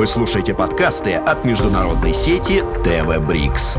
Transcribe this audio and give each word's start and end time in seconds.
Вы 0.00 0.06
слушаете 0.06 0.54
подкасты 0.54 1.12
от 1.12 1.44
международной 1.44 2.14
сети 2.14 2.62
ТВ 2.84 3.18
Брикс. 3.28 3.76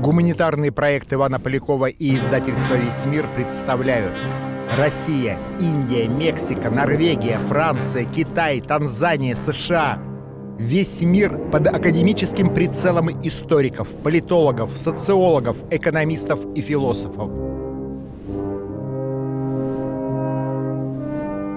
Гуманитарный 0.00 0.70
проект 0.70 1.12
Ивана 1.12 1.40
Полякова 1.40 1.86
и 1.86 2.14
издательство 2.14 2.74
«Весь 2.74 3.04
мир» 3.04 3.26
представляют 3.34 4.16
Россия, 4.78 5.40
Индия, 5.58 6.06
Мексика, 6.06 6.70
Норвегия, 6.70 7.40
Франция, 7.40 8.04
Китай, 8.04 8.60
Танзания, 8.60 9.34
США. 9.34 9.98
Весь 10.56 11.00
мир 11.00 11.36
под 11.50 11.66
академическим 11.66 12.54
прицелом 12.54 13.10
историков, 13.26 13.88
политологов, 14.04 14.78
социологов, 14.78 15.56
экономистов 15.72 16.46
и 16.54 16.62
философов. 16.62 17.28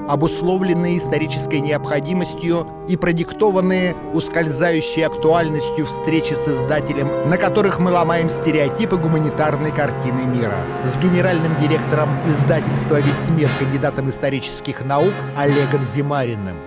Обусловленные 0.07 0.97
исторической 0.97 1.59
необходимостью 1.59 2.67
и 2.87 2.97
продиктованные 2.97 3.95
ускользающей 4.13 5.05
актуальностью 5.05 5.85
встречи 5.85 6.33
с 6.33 6.47
издателем, 6.47 7.29
на 7.29 7.37
которых 7.37 7.79
мы 7.79 7.91
ломаем 7.91 8.29
стереотипы 8.29 8.97
гуманитарной 8.97 9.71
картины 9.71 10.21
мира. 10.21 10.57
С 10.83 10.97
генеральным 10.99 11.59
директором 11.59 12.19
издательства 12.27 12.99
«Весь 12.99 13.29
мир», 13.29 13.49
кандидатом 13.59 14.09
исторических 14.09 14.85
наук 14.85 15.13
Олегом 15.35 15.83
Зимариным. 15.83 16.57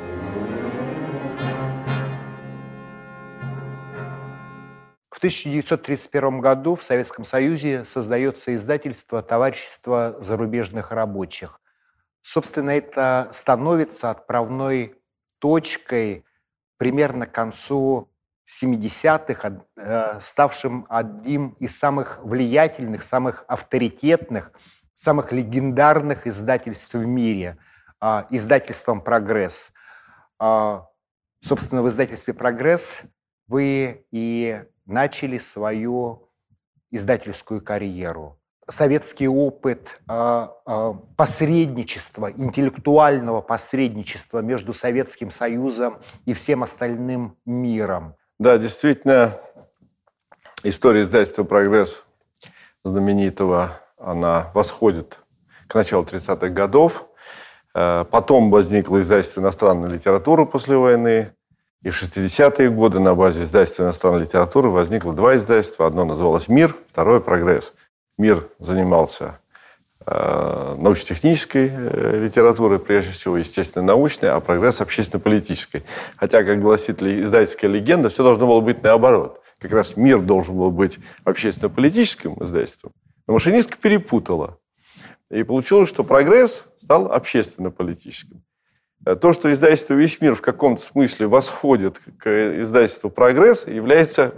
В 5.10 5.18
1931 5.18 6.40
году 6.40 6.76
в 6.76 6.82
Советском 6.84 7.24
Союзе 7.24 7.84
создается 7.84 8.54
издательство 8.54 9.20
«Товарищество 9.20 10.14
зарубежных 10.20 10.92
рабочих», 10.92 11.57
Собственно, 12.30 12.72
это 12.72 13.30
становится 13.32 14.10
отправной 14.10 15.00
точкой 15.38 16.26
примерно 16.76 17.26
к 17.26 17.32
концу 17.32 18.10
70-х, 18.46 19.62
э, 19.76 20.20
ставшим 20.20 20.84
одним 20.90 21.56
из 21.58 21.78
самых 21.78 22.18
влиятельных, 22.22 23.02
самых 23.02 23.46
авторитетных, 23.48 24.52
самых 24.92 25.32
легендарных 25.32 26.26
издательств 26.26 26.92
в 26.92 27.06
мире, 27.06 27.56
а, 27.98 28.26
издательством 28.28 29.00
«Прогресс». 29.00 29.72
А, 30.38 30.86
собственно, 31.40 31.82
в 31.82 31.88
издательстве 31.88 32.34
«Прогресс» 32.34 33.04
вы 33.46 34.04
и 34.10 34.64
начали 34.84 35.38
свою 35.38 36.28
издательскую 36.90 37.64
карьеру 37.64 38.37
советский 38.68 39.28
опыт 39.28 40.00
а, 40.06 40.52
а, 40.66 40.92
посредничества, 41.16 42.30
интеллектуального 42.30 43.40
посредничества 43.40 44.40
между 44.40 44.72
Советским 44.72 45.30
Союзом 45.30 45.98
и 46.26 46.34
всем 46.34 46.62
остальным 46.62 47.36
миром. 47.46 48.14
Да, 48.38 48.58
действительно, 48.58 49.32
история 50.62 51.02
издательства 51.02 51.44
«Прогресс» 51.44 52.04
знаменитого, 52.84 53.80
она 53.98 54.50
восходит 54.54 55.18
к 55.66 55.74
началу 55.74 56.04
30-х 56.04 56.48
годов. 56.48 57.06
Э, 57.74 58.04
потом 58.10 58.50
возникло 58.50 59.00
издательство 59.00 59.40
иностранной 59.40 59.90
литературы 59.90 60.46
после 60.46 60.76
войны. 60.76 61.32
И 61.82 61.90
в 61.90 62.02
60-е 62.02 62.70
годы 62.70 62.98
на 62.98 63.14
базе 63.14 63.44
издательства 63.44 63.84
иностранной 63.84 64.20
литературы 64.20 64.68
возникло 64.68 65.12
два 65.12 65.36
издательства. 65.36 65.86
Одно 65.86 66.04
называлось 66.04 66.48
«Мир», 66.48 66.76
второе 66.88 67.20
«Прогресс». 67.20 67.72
Мир 68.18 68.48
занимался 68.58 69.38
э, 70.04 70.76
научно-технической 70.76 71.70
э, 71.72 72.20
литературой, 72.24 72.80
прежде 72.80 73.12
всего, 73.12 73.36
естественно, 73.36 73.84
научной, 73.84 74.30
а 74.30 74.40
прогресс 74.40 74.80
общественно-политической. 74.80 75.84
Хотя, 76.16 76.42
как 76.42 76.60
гласит 76.60 77.00
издательская 77.00 77.70
легенда, 77.70 78.08
все 78.08 78.24
должно 78.24 78.48
было 78.48 78.60
быть 78.60 78.82
наоборот. 78.82 79.40
Как 79.60 79.72
раз 79.72 79.96
мир 79.96 80.20
должен 80.20 80.56
был 80.56 80.72
быть 80.72 80.98
общественно-политическим 81.22 82.42
издательством. 82.42 82.92
Но 83.28 83.34
машинистка 83.34 83.76
перепутала. 83.80 84.58
И 85.30 85.44
получилось, 85.44 85.88
что 85.88 86.02
прогресс 86.02 86.64
стал 86.76 87.12
общественно-политическим. 87.12 88.42
Э, 89.06 89.14
то, 89.14 89.32
что 89.32 89.52
издательство 89.52 89.94
«Весь 89.94 90.20
мир» 90.20 90.34
в 90.34 90.40
каком-то 90.40 90.82
смысле 90.82 91.28
восходит 91.28 92.00
к 92.18 92.60
издательству 92.62 93.10
«Прогресс», 93.10 93.68
является 93.68 94.34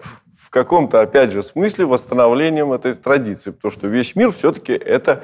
в 0.51 0.53
каком-то, 0.53 1.01
опять 1.01 1.31
же, 1.31 1.45
смысле 1.45 1.87
восстановлением 1.87 2.73
этой 2.73 2.95
традиции, 2.95 3.53
потому 3.53 3.71
что 3.71 3.87
весь 3.87 4.17
мир 4.17 4.33
все-таки 4.33 4.73
это 4.73 5.23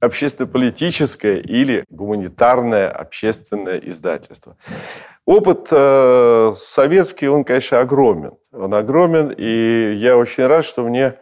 общественно-политическое 0.00 1.38
или 1.38 1.84
гуманитарное 1.90 2.88
общественное 2.88 3.76
издательство. 3.76 4.56
Опыт 5.26 5.68
э, 5.70 6.54
советский, 6.56 7.28
он, 7.28 7.44
конечно, 7.44 7.80
огромен. 7.80 8.38
Он 8.50 8.72
огромен, 8.72 9.34
и 9.36 9.92
я 9.96 10.16
очень 10.16 10.46
рад, 10.46 10.64
что 10.64 10.82
мне 10.82 11.16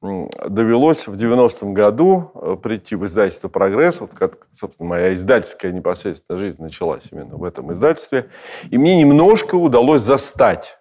довелось 0.00 1.08
в 1.08 1.14
90-м 1.14 1.74
году 1.74 2.30
э, 2.36 2.56
прийти 2.62 2.94
в 2.94 3.04
издательство 3.04 3.48
«Прогресс». 3.48 4.00
Вот, 4.00 4.12
как, 4.16 4.46
собственно, 4.56 4.88
моя 4.88 5.12
издательская 5.12 5.72
непосредственно 5.72 6.38
жизнь 6.38 6.62
началась 6.62 7.08
именно 7.10 7.36
в 7.36 7.42
этом 7.42 7.72
издательстве. 7.72 8.30
И 8.70 8.78
мне 8.78 8.96
немножко 8.96 9.56
удалось 9.56 10.02
застать 10.02 10.79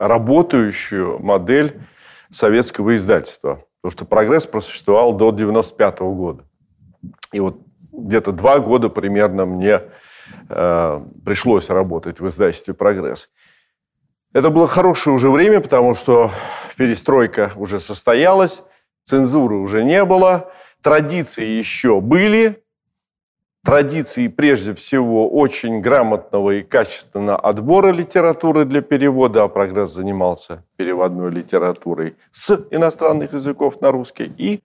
работающую 0.00 1.18
модель 1.20 1.80
советского 2.30 2.96
издательства. 2.96 3.64
Потому 3.82 3.92
что 3.92 4.04
прогресс 4.06 4.46
просуществовал 4.46 5.12
до 5.12 5.28
1995 5.28 6.00
года. 6.00 6.44
И 7.32 7.40
вот 7.40 7.60
где-то 7.92 8.32
два 8.32 8.58
года 8.58 8.88
примерно 8.88 9.44
мне 9.44 9.82
э, 10.48 11.00
пришлось 11.24 11.68
работать 11.68 12.20
в 12.20 12.26
издательстве 12.26 12.74
«Прогресс». 12.74 13.28
Это 14.32 14.50
было 14.50 14.66
хорошее 14.66 15.14
уже 15.14 15.30
время, 15.30 15.60
потому 15.60 15.94
что 15.94 16.30
перестройка 16.76 17.52
уже 17.56 17.78
состоялась, 17.78 18.62
цензуры 19.04 19.56
уже 19.56 19.84
не 19.84 20.04
было, 20.04 20.50
традиции 20.82 21.44
еще 21.44 22.00
были, 22.00 22.62
традиции 23.64 24.28
прежде 24.28 24.74
всего 24.74 25.28
очень 25.28 25.80
грамотного 25.80 26.50
и 26.52 26.62
качественного 26.62 27.38
отбора 27.38 27.92
литературы 27.92 28.64
для 28.64 28.80
перевода, 28.82 29.44
а 29.44 29.48
прогресс 29.48 29.92
занимался 29.92 30.64
переводной 30.76 31.30
литературой 31.30 32.16
с 32.30 32.66
иностранных 32.70 33.32
языков 33.32 33.80
на 33.80 33.90
русский 33.90 34.32
и 34.36 34.62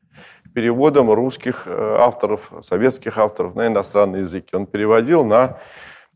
переводом 0.53 1.11
русских 1.11 1.63
э, 1.67 1.97
авторов, 2.00 2.51
советских 2.61 3.17
авторов 3.17 3.55
на 3.55 3.67
иностранные 3.67 4.22
языки. 4.22 4.55
Он 4.55 4.66
переводил 4.66 5.25
на 5.25 5.57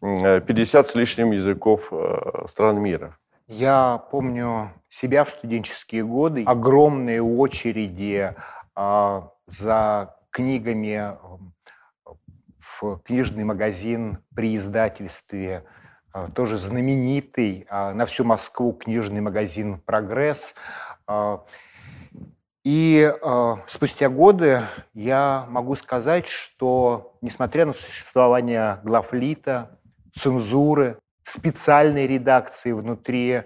50 0.02 0.88
с 0.88 0.96
лишним 0.96 1.32
языков 1.32 1.90
э, 1.92 2.46
стран 2.48 2.80
мира. 2.80 3.18
Я 3.48 4.04
помню 4.12 4.72
себя 4.88 5.24
в 5.24 5.32
студенческие 5.32 6.06
годы. 6.06 6.44
Огромные 6.46 7.22
очереди 7.22 8.36
а, 8.76 9.32
за 9.48 10.16
книгами 10.30 11.18
книжный 13.06 13.44
магазин 13.44 14.20
при 14.36 14.56
издательстве, 14.56 15.66
а, 16.12 16.30
тоже 16.30 16.58
знаменитый 16.58 17.68
а, 17.70 17.94
на 17.94 18.06
всю 18.06 18.24
Москву 18.24 18.74
книжный 18.74 19.22
магазин 19.22 19.80
«Прогресс». 19.86 20.56
А, 21.08 21.46
и 22.66 23.12
спустя 23.68 24.10
годы 24.10 24.64
я 24.94 25.46
могу 25.50 25.76
сказать, 25.76 26.28
что 26.28 27.16
несмотря 27.22 27.66
на 27.66 27.74
существование 27.74 28.80
главлита, 28.84 29.80
цензуры, 30.14 31.00
специальной 31.24 32.06
редакции 32.06 32.74
внутри 32.74 33.44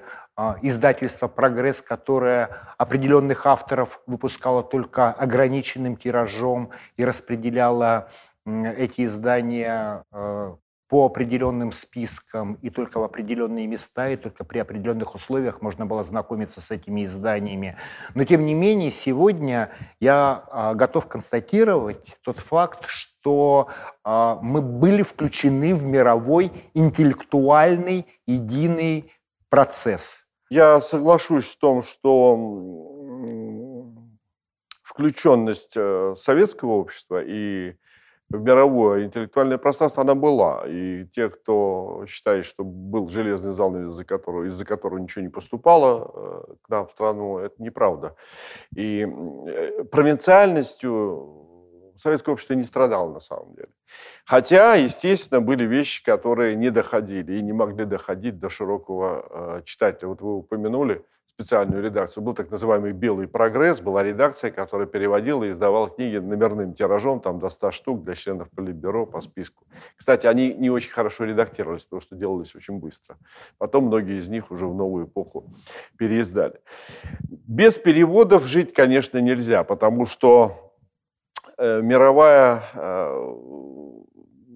издательства 0.63 1.27
«Прогресс», 1.27 1.79
которое 1.79 2.49
определенных 2.79 3.45
авторов 3.45 4.01
выпускало 4.07 4.63
только 4.63 5.11
ограниченным 5.11 5.95
тиражом 5.95 6.71
и 6.97 7.05
распределяло 7.05 8.09
эти 8.45 9.05
издания 9.05 10.03
э, 10.11 10.55
по 10.93 11.07
определенным 11.07 11.71
спискам 11.71 12.53
и 12.61 12.69
только 12.69 12.99
в 12.99 13.03
определенные 13.03 13.65
места, 13.65 14.09
и 14.09 14.15
только 14.15 14.43
при 14.43 14.59
определенных 14.59 15.15
условиях 15.15 15.59
можно 15.61 15.87
было 15.87 16.03
знакомиться 16.03 16.61
с 16.61 16.69
этими 16.69 17.05
изданиями. 17.05 17.77
Но 18.13 18.25
тем 18.25 18.45
не 18.45 18.53
менее, 18.53 18.91
сегодня 18.91 19.71
я 19.99 20.43
а, 20.51 20.75
готов 20.75 21.07
констатировать 21.07 22.15
тот 22.21 22.37
факт, 22.37 22.85
что 22.85 23.69
а, 24.03 24.35
мы 24.41 24.61
были 24.61 25.01
включены 25.01 25.73
в 25.73 25.83
мировой 25.83 26.51
интеллектуальный 26.75 28.05
единый 28.27 29.11
процесс. 29.49 30.27
Я 30.51 30.79
соглашусь 30.79 31.45
в 31.45 31.57
том, 31.57 31.81
что 31.81 32.35
включенность 34.83 35.73
э, 35.75 36.13
советского 36.15 36.73
общества 36.73 37.23
и 37.25 37.73
в 38.33 38.41
мировое 38.41 39.05
интеллектуальное 39.05 39.59
пространство 39.59 40.01
она 40.01 40.15
была. 40.15 40.63
И 40.67 41.05
те, 41.05 41.29
кто 41.29 42.03
считает, 42.07 42.45
что 42.45 42.63
был 42.63 43.07
железный 43.07 43.51
зал, 43.51 43.75
из-за 43.75 44.05
которого, 44.05 44.45
из-за 44.45 44.65
которого 44.65 44.97
ничего 44.97 45.23
не 45.23 45.29
поступало 45.29 46.11
э, 46.13 46.53
к 46.63 46.69
нам 46.69 46.87
в 46.87 46.91
страну, 46.91 47.37
это 47.37 47.61
неправда. 47.61 48.15
И 48.75 49.07
э, 49.07 49.83
провинциальностью 49.83 51.93
советское 51.95 52.31
общество 52.31 52.55
не 52.55 52.63
страдало 52.63 53.13
на 53.13 53.19
самом 53.19 53.53
деле. 53.53 53.69
Хотя, 54.25 54.75
естественно, 54.75 55.39
были 55.39 55.65
вещи, 55.65 56.03
которые 56.03 56.55
не 56.55 56.71
доходили 56.71 57.37
и 57.37 57.41
не 57.43 57.53
могли 57.53 57.85
доходить 57.85 58.39
до 58.39 58.49
широкого 58.49 59.27
э, 59.29 59.61
читателя. 59.63 60.07
Вот 60.07 60.21
вы 60.21 60.37
упомянули 60.37 61.05
специальную 61.35 61.83
редакцию. 61.83 62.23
Был 62.23 62.33
так 62.33 62.51
называемый 62.51 62.91
«Белый 62.91 63.27
прогресс», 63.27 63.81
была 63.81 64.03
редакция, 64.03 64.51
которая 64.51 64.87
переводила 64.87 65.43
и 65.43 65.51
издавала 65.51 65.89
книги 65.89 66.17
номерным 66.17 66.73
тиражом, 66.73 67.21
там 67.21 67.39
до 67.39 67.49
100 67.49 67.71
штук 67.71 68.03
для 68.03 68.13
членов 68.13 68.49
Политбюро 68.51 69.07
по 69.07 69.19
списку. 69.19 69.65
Кстати, 69.95 70.27
они 70.27 70.53
не 70.53 70.69
очень 70.69 70.91
хорошо 70.91 71.25
редактировались, 71.25 71.85
потому 71.85 72.01
что 72.01 72.15
делались 72.15 72.55
очень 72.55 72.77
быстро. 72.77 73.17
Потом 73.57 73.85
многие 73.85 74.19
из 74.19 74.29
них 74.29 74.51
уже 74.51 74.67
в 74.67 74.75
новую 74.75 75.07
эпоху 75.07 75.51
переиздали. 75.97 76.61
Без 77.29 77.77
переводов 77.77 78.45
жить, 78.45 78.73
конечно, 78.73 79.17
нельзя, 79.17 79.63
потому 79.63 80.05
что 80.05 80.73
э, 81.57 81.81
мировая 81.81 82.63
э, 82.75 83.33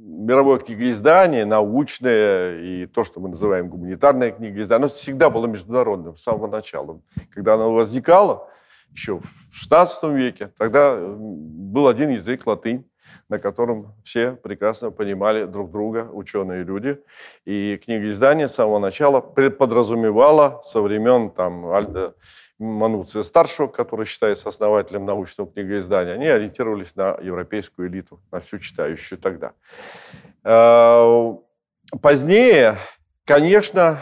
мировое 0.08 0.60
книгоиздание, 0.60 1.46
научное 1.46 2.60
и 2.60 2.86
то, 2.86 3.04
что 3.04 3.20
мы 3.20 3.30
называем 3.30 3.68
гуманитарное 3.68 4.32
книгоиздание, 4.32 4.86
оно 4.86 4.88
всегда 4.88 5.30
было 5.30 5.48
международным 5.48 6.16
с 6.16 6.24
самого 6.24 6.48
начала. 6.48 7.02
Когда 7.32 7.56
оно 7.56 7.74
возникало, 7.74 8.50
еще 8.92 9.20
в 9.20 9.72
XVI 9.72 10.16
веке, 10.16 10.52
тогда 10.58 10.96
был 10.98 11.88
один 11.88 12.10
язык, 12.10 12.48
латынь, 12.48 12.90
на 13.28 13.38
котором 13.38 13.96
все 14.04 14.32
прекрасно 14.32 14.92
понимали 14.92 15.46
друг 15.46 15.72
друга, 15.72 16.10
ученые 16.12 16.64
люди. 16.64 17.00
И 17.46 17.78
книгоиздание 17.84 18.48
с 18.48 18.56
самого 18.56 18.80
начала 18.80 19.20
подразумевало 19.20 20.62
со 20.64 20.82
времен 20.82 21.32
там, 21.32 21.68
Альда 21.68 22.16
Мануция 22.60 23.22
старшего, 23.24 23.68
который 23.68 24.06
считается 24.06 24.50
основателем 24.50 25.06
научного 25.06 25.50
книгоиздания, 25.52 26.14
они 26.14 26.26
ориентировались 26.26 26.96
на 26.96 27.18
европейскую 27.22 27.88
элиту, 27.88 28.20
на 28.32 28.42
всю 28.42 28.58
читающую 28.58 29.20
тогда. 29.20 29.54
Э, 30.44 31.36
позднее, 32.02 32.78
конечно, 33.26 34.00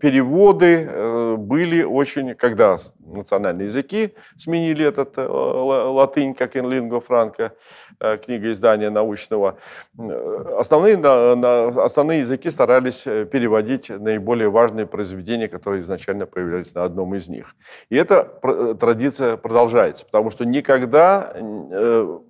переводы 0.00 0.88
э, 0.88 1.36
были 1.36 1.82
очень, 1.82 2.34
когда 2.34 2.76
национальные 2.98 3.66
языки 3.66 4.14
сменили 4.36 4.84
этот 4.84 5.18
э, 5.18 5.26
латынь, 5.26 6.34
как 6.34 6.56
in 6.56 6.64
lingua 6.64 7.02
franca, 7.06 7.52
книга 8.24 8.50
издания 8.50 8.88
научного, 8.88 9.58
основные, 10.56 10.96
основные 11.82 12.20
языки 12.20 12.48
старались 12.48 13.02
переводить 13.02 13.90
наиболее 13.90 14.48
важные 14.48 14.86
произведения, 14.86 15.48
которые 15.48 15.80
изначально 15.82 16.26
появлялись 16.26 16.74
на 16.74 16.84
одном 16.84 17.14
из 17.14 17.28
них. 17.28 17.54
И 17.90 17.96
эта 17.96 18.24
традиция 18.80 19.36
продолжается, 19.36 20.06
потому 20.06 20.30
что 20.30 20.46
никогда 20.46 21.34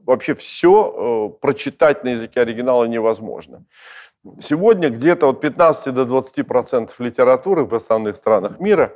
вообще 0.04 0.34
все 0.34 1.36
прочитать 1.40 2.02
на 2.04 2.08
языке 2.10 2.40
оригинала 2.40 2.84
невозможно. 2.86 3.64
Сегодня 4.38 4.90
где-то 4.90 5.30
от 5.30 5.40
15 5.40 5.94
до 5.94 6.04
20 6.04 6.46
процентов 6.46 7.00
литературы 7.00 7.64
в 7.64 7.74
основных 7.74 8.16
странах 8.16 8.60
мира 8.60 8.92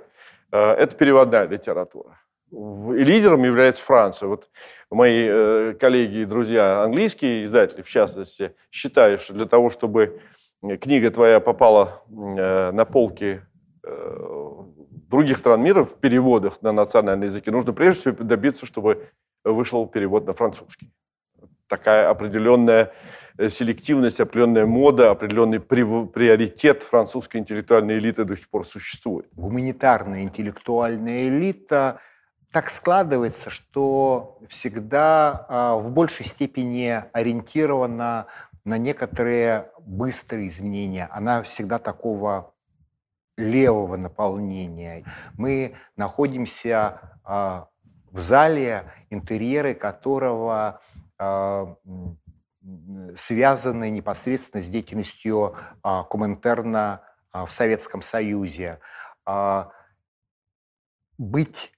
э,– 0.52 0.58
это 0.78 0.94
переводная 0.96 1.48
литература. 1.48 2.20
И 2.50 3.04
лидером 3.04 3.42
является 3.42 3.82
Франция. 3.82 4.28
Вот 4.28 4.50
мои 4.90 5.26
э, 5.26 5.74
коллеги 5.80 6.18
и 6.18 6.24
друзья, 6.26 6.82
английские 6.82 7.44
издатели, 7.44 7.80
в 7.80 7.88
частности, 7.88 8.54
считают, 8.70 9.22
что 9.22 9.32
для 9.32 9.46
того, 9.46 9.70
чтобы 9.70 10.20
книга 10.82 11.10
твоя 11.10 11.40
попала 11.40 12.02
э, 12.08 12.70
на 12.72 12.84
полки 12.84 13.42
других 15.10 15.36
стран 15.36 15.62
мира 15.62 15.84
в 15.84 15.96
переводах 16.00 16.60
на 16.62 16.72
национальные 16.72 17.26
языки, 17.26 17.50
нужно 17.50 17.72
прежде 17.74 18.00
всего 18.00 18.24
добиться, 18.24 18.64
чтобы 18.66 19.08
вышел 19.44 19.86
перевод 19.86 20.26
на 20.26 20.32
французский. 20.32 20.90
Такая 21.68 22.08
определенная 22.08 22.92
селективность, 23.48 24.20
определенная 24.20 24.66
мода, 24.66 25.10
определенный 25.10 25.60
приоритет 25.60 26.82
французской 26.82 27.38
интеллектуальной 27.38 27.98
элиты 27.98 28.24
до 28.24 28.36
сих 28.36 28.48
пор 28.48 28.66
существует. 28.66 29.26
Гуманитарная 29.32 30.22
интеллектуальная 30.22 31.28
элита 31.28 32.00
так 32.52 32.70
складывается, 32.70 33.50
что 33.50 34.38
всегда 34.48 35.46
а, 35.48 35.76
в 35.76 35.90
большей 35.90 36.24
степени 36.24 37.02
ориентирована 37.12 38.26
на 38.64 38.78
некоторые 38.78 39.70
быстрые 39.80 40.48
изменения. 40.48 41.08
Она 41.10 41.42
всегда 41.42 41.80
такого 41.80 42.54
левого 43.36 43.96
наполнения. 43.96 45.04
Мы 45.36 45.74
находимся 45.96 47.00
а, 47.24 47.66
в 48.12 48.20
зале, 48.20 48.84
интерьеры 49.10 49.74
которого 49.74 50.80
а, 52.64 53.16
связанные 53.16 53.90
непосредственно 53.90 54.62
с 54.62 54.68
деятельностью 54.68 55.56
а, 55.82 56.04
Коминтерна 56.04 57.02
а, 57.30 57.46
в 57.46 57.52
Советском 57.52 58.02
Союзе. 58.02 58.80
А, 59.24 59.70
быть 61.16 61.72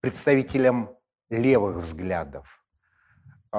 представителем 0.00 0.90
левых 1.30 1.76
взглядов– 1.76 2.66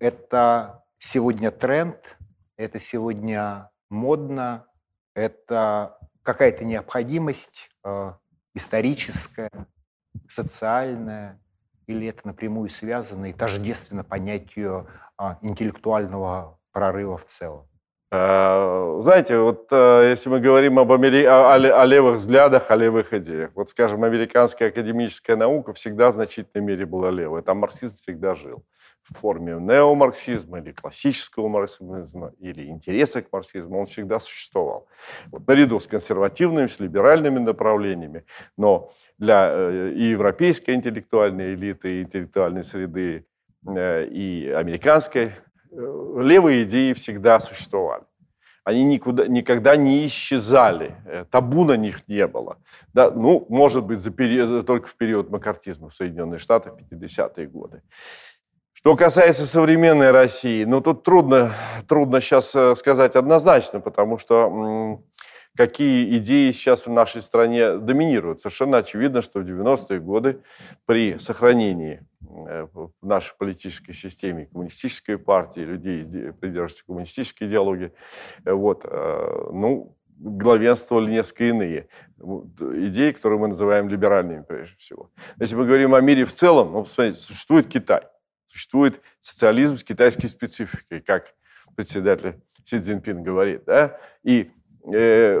это 0.00 0.84
сегодня 0.98 1.52
тренд, 1.52 2.18
это 2.56 2.80
сегодня 2.80 3.70
модно, 3.88 4.66
это 5.14 5.96
какая-то 6.24 6.64
необходимость 6.64 7.70
историческая, 8.52 9.50
социальная, 10.26 11.40
или 11.86 12.08
это 12.08 12.26
напрямую 12.26 12.68
связано 12.68 13.26
и 13.26 13.32
тождественно 13.32 14.04
понятию 14.04 14.88
а, 15.16 15.38
интеллектуального 15.42 16.58
прорыва 16.72 17.16
в 17.16 17.24
целом? 17.24 17.68
Э, 18.12 18.98
знаете, 19.02 19.38
вот 19.38 19.68
э, 19.72 20.10
если 20.10 20.28
мы 20.28 20.40
говорим 20.40 20.78
об 20.78 20.92
амери... 20.92 21.24
о, 21.24 21.54
о 21.54 21.84
левых 21.84 22.18
взглядах, 22.18 22.70
о 22.70 22.76
левых 22.76 23.12
идеях, 23.12 23.50
вот, 23.54 23.68
скажем, 23.70 24.04
американская 24.04 24.68
академическая 24.68 25.36
наука 25.36 25.72
всегда 25.72 26.12
в 26.12 26.14
значительной 26.14 26.64
мере 26.64 26.86
была 26.86 27.10
левой. 27.10 27.42
Там 27.42 27.58
марксизм 27.58 27.96
всегда 27.96 28.34
жил 28.34 28.64
в 29.08 29.18
форме 29.18 29.54
неомарксизма 29.54 30.58
или 30.58 30.72
классического 30.72 31.48
марксизма, 31.48 32.32
или 32.40 32.66
интереса 32.66 33.22
к 33.22 33.32
марксизму, 33.32 33.78
он 33.78 33.86
всегда 33.86 34.18
существовал. 34.18 34.88
Вот, 35.26 35.46
наряду 35.46 35.78
с 35.78 35.86
консервативными, 35.86 36.66
с 36.66 36.80
либеральными 36.80 37.38
направлениями, 37.38 38.24
но 38.56 38.90
для 39.18 39.48
э, 39.50 39.92
и 39.94 40.04
европейской 40.04 40.72
интеллектуальной 40.72 41.54
элиты, 41.54 41.98
и 41.98 42.02
интеллектуальной 42.02 42.64
среды, 42.64 43.26
э, 43.66 44.06
и 44.06 44.48
американской, 44.48 45.26
э, 45.26 45.32
левые 46.18 46.64
идеи 46.64 46.92
всегда 46.92 47.38
существовали. 47.38 48.04
Они 48.64 48.84
никуда, 48.84 49.28
никогда 49.28 49.76
не 49.76 50.04
исчезали, 50.06 50.96
табу 51.30 51.64
на 51.64 51.76
них 51.76 52.08
не 52.08 52.26
было. 52.26 52.58
Да, 52.92 53.12
ну, 53.12 53.46
может 53.48 53.84
быть, 53.84 54.00
за 54.00 54.10
период, 54.10 54.66
только 54.66 54.88
в 54.88 54.96
период 54.96 55.30
макартизма 55.30 55.90
в 55.90 55.94
Соединенных 55.94 56.40
Штатах 56.40 56.74
50-е 56.90 57.46
годы. 57.46 57.82
Что 58.76 58.94
касается 58.94 59.46
современной 59.46 60.10
России, 60.10 60.64
ну 60.64 60.82
тут 60.82 61.02
трудно, 61.02 61.52
трудно 61.88 62.20
сейчас 62.20 62.54
э, 62.54 62.74
сказать 62.74 63.16
однозначно, 63.16 63.80
потому 63.80 64.18
что 64.18 65.00
какие 65.56 66.14
идеи 66.18 66.50
сейчас 66.50 66.86
в 66.86 66.90
нашей 66.90 67.22
стране 67.22 67.78
доминируют. 67.78 68.42
Совершенно 68.42 68.76
очевидно, 68.76 69.22
что 69.22 69.40
в 69.40 69.44
90-е 69.44 69.98
годы 69.98 70.42
при 70.84 71.18
сохранении 71.18 72.06
э, 72.20 72.66
в 72.70 72.92
нашей 73.00 73.34
политической 73.38 73.94
системе 73.94 74.44
коммунистической 74.44 75.16
партии, 75.16 75.60
людей, 75.60 76.04
придерживающихся 76.32 76.84
коммунистической 76.84 77.48
идеологии, 77.48 77.94
э, 78.44 78.52
вот, 78.52 78.84
ну, 78.84 79.96
главенствовали 80.18 81.10
несколько 81.10 81.44
иные 81.44 81.88
идеи, 82.18 83.12
которые 83.12 83.40
мы 83.40 83.48
называем 83.48 83.88
либеральными 83.88 84.44
прежде 84.46 84.76
всего. 84.76 85.10
Если 85.40 85.56
мы 85.56 85.64
говорим 85.64 85.94
о 85.94 86.00
мире 86.02 86.26
в 86.26 86.34
целом, 86.34 86.72
ну, 86.72 86.82
посмотрите, 86.84 87.18
существует 87.18 87.68
Китай– 87.68 88.02
Существует 88.46 89.00
социализм 89.20 89.76
с 89.76 89.84
китайской 89.84 90.28
спецификой, 90.28 91.00
как 91.00 91.34
председатель 91.74 92.40
Си 92.64 92.78
Цзиньпин 92.78 93.22
говорит. 93.22 93.64
Да? 93.66 93.98
И 94.22 94.50
э, 94.92 95.40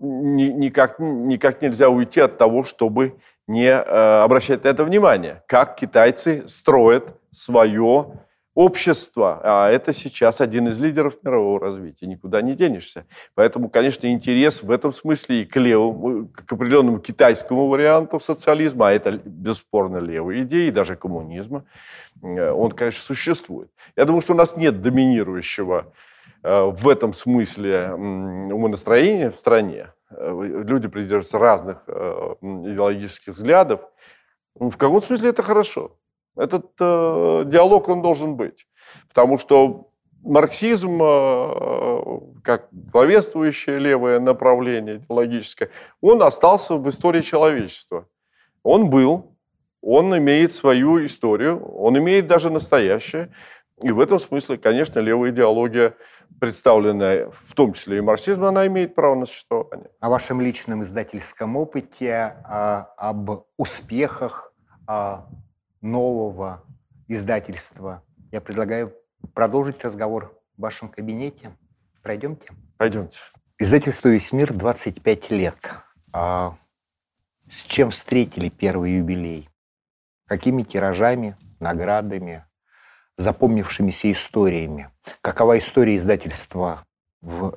никак, 0.00 0.98
никак 0.98 1.62
нельзя 1.62 1.88
уйти 1.88 2.20
от 2.20 2.38
того, 2.38 2.64
чтобы 2.64 3.18
не 3.46 3.68
э, 3.68 4.22
обращать 4.22 4.64
на 4.64 4.68
это 4.68 4.84
внимание. 4.84 5.42
Как 5.46 5.76
китайцы 5.76 6.46
строят 6.48 7.14
свое 7.30 8.23
общество, 8.54 9.40
а 9.42 9.68
это 9.68 9.92
сейчас 9.92 10.40
один 10.40 10.68
из 10.68 10.80
лидеров 10.80 11.14
мирового 11.22 11.58
развития, 11.58 12.06
никуда 12.06 12.40
не 12.40 12.54
денешься. 12.54 13.06
Поэтому, 13.34 13.68
конечно, 13.68 14.06
интерес 14.06 14.62
в 14.62 14.70
этом 14.70 14.92
смысле 14.92 15.42
и 15.42 15.44
к 15.44 15.56
левому, 15.56 16.28
к 16.28 16.52
определенному 16.52 17.00
китайскому 17.00 17.66
варианту 17.66 18.20
социализма, 18.20 18.88
а 18.88 18.92
это 18.92 19.12
бесспорно 19.24 19.98
левые 19.98 20.42
идеи, 20.42 20.70
даже 20.70 20.94
коммунизма, 20.94 21.64
э, 22.22 22.50
он, 22.50 22.70
конечно, 22.70 23.02
существует. 23.02 23.70
Я 23.96 24.04
думаю, 24.04 24.22
что 24.22 24.34
у 24.34 24.36
нас 24.36 24.56
нет 24.56 24.80
доминирующего 24.80 25.92
э, 26.44 26.62
в 26.62 26.88
этом 26.88 27.12
смысле 27.12 27.92
умонастроения 27.92 29.32
в 29.32 29.36
стране. 29.36 29.88
Э, 30.10 30.32
люди 30.64 30.86
придерживаются 30.86 31.38
разных 31.40 31.82
идеологических 32.40 33.34
взглядов. 33.34 33.80
В 34.54 34.76
каком 34.76 35.02
смысле 35.02 35.30
это 35.30 35.42
хорошо? 35.42 35.96
Этот 36.36 36.72
э, 36.80 37.42
диалог, 37.46 37.88
он 37.88 38.02
должен 38.02 38.36
быть. 38.36 38.66
Потому 39.08 39.38
что 39.38 39.90
марксизм, 40.22 41.00
э, 41.02 42.20
как 42.42 42.68
главенствующее 42.72 43.78
левое 43.78 44.18
направление 44.20 44.96
идеологическое, 44.96 45.70
он 46.00 46.22
остался 46.22 46.74
в 46.74 46.88
истории 46.88 47.20
человечества. 47.20 48.08
Он 48.62 48.90
был, 48.90 49.36
он 49.80 50.16
имеет 50.16 50.52
свою 50.52 51.04
историю, 51.04 51.64
он 51.76 51.98
имеет 51.98 52.26
даже 52.26 52.50
настоящее. 52.50 53.30
И 53.82 53.92
в 53.92 54.00
этом 54.00 54.18
смысле, 54.18 54.56
конечно, 54.56 55.00
левая 55.00 55.30
идеология, 55.30 55.94
представленная 56.40 57.30
в 57.44 57.54
том 57.54 57.72
числе 57.74 57.98
и 57.98 58.00
марксизм, 58.00 58.44
она 58.44 58.66
имеет 58.66 58.94
право 58.94 59.14
на 59.14 59.26
существование. 59.26 59.90
О 60.00 60.08
вашем 60.08 60.40
личном 60.40 60.82
издательском 60.82 61.56
опыте, 61.56 62.36
а, 62.44 62.92
об 62.96 63.46
успехах 63.56 64.52
а, 64.86 65.26
нового 65.84 66.64
издательства 67.08 68.02
я 68.32 68.40
предлагаю 68.40 68.92
продолжить 69.34 69.84
разговор 69.84 70.36
в 70.56 70.62
вашем 70.62 70.88
кабинете. 70.88 71.56
Пройдемте? 72.02 72.48
Пойдемте. 72.78 73.20
Издательству 73.58 74.10
«Весь 74.10 74.32
мир» 74.32 74.52
25 74.52 75.30
лет. 75.30 75.74
А 76.12 76.56
с 77.50 77.62
чем 77.62 77.90
встретили 77.90 78.48
первый 78.48 78.96
юбилей? 78.96 79.48
Какими 80.26 80.62
тиражами, 80.62 81.36
наградами, 81.60 82.44
запомнившимися 83.18 84.10
историями? 84.10 84.90
Какова 85.20 85.58
история 85.58 85.96
издательства 85.96 86.84
в 87.20 87.56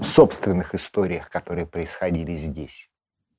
собственных 0.00 0.74
историях, 0.74 1.30
которые 1.30 1.66
происходили 1.66 2.34
здесь? 2.34 2.90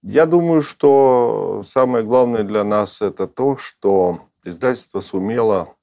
Я 0.02 0.26
думаю, 0.26 0.62
что 0.62 1.64
самое 1.66 2.04
главное 2.04 2.44
для 2.44 2.64
нас 2.64 3.02
это 3.02 3.28
то, 3.28 3.58
что 3.58 4.28
издательство 4.44 5.02
сумело 5.02 5.76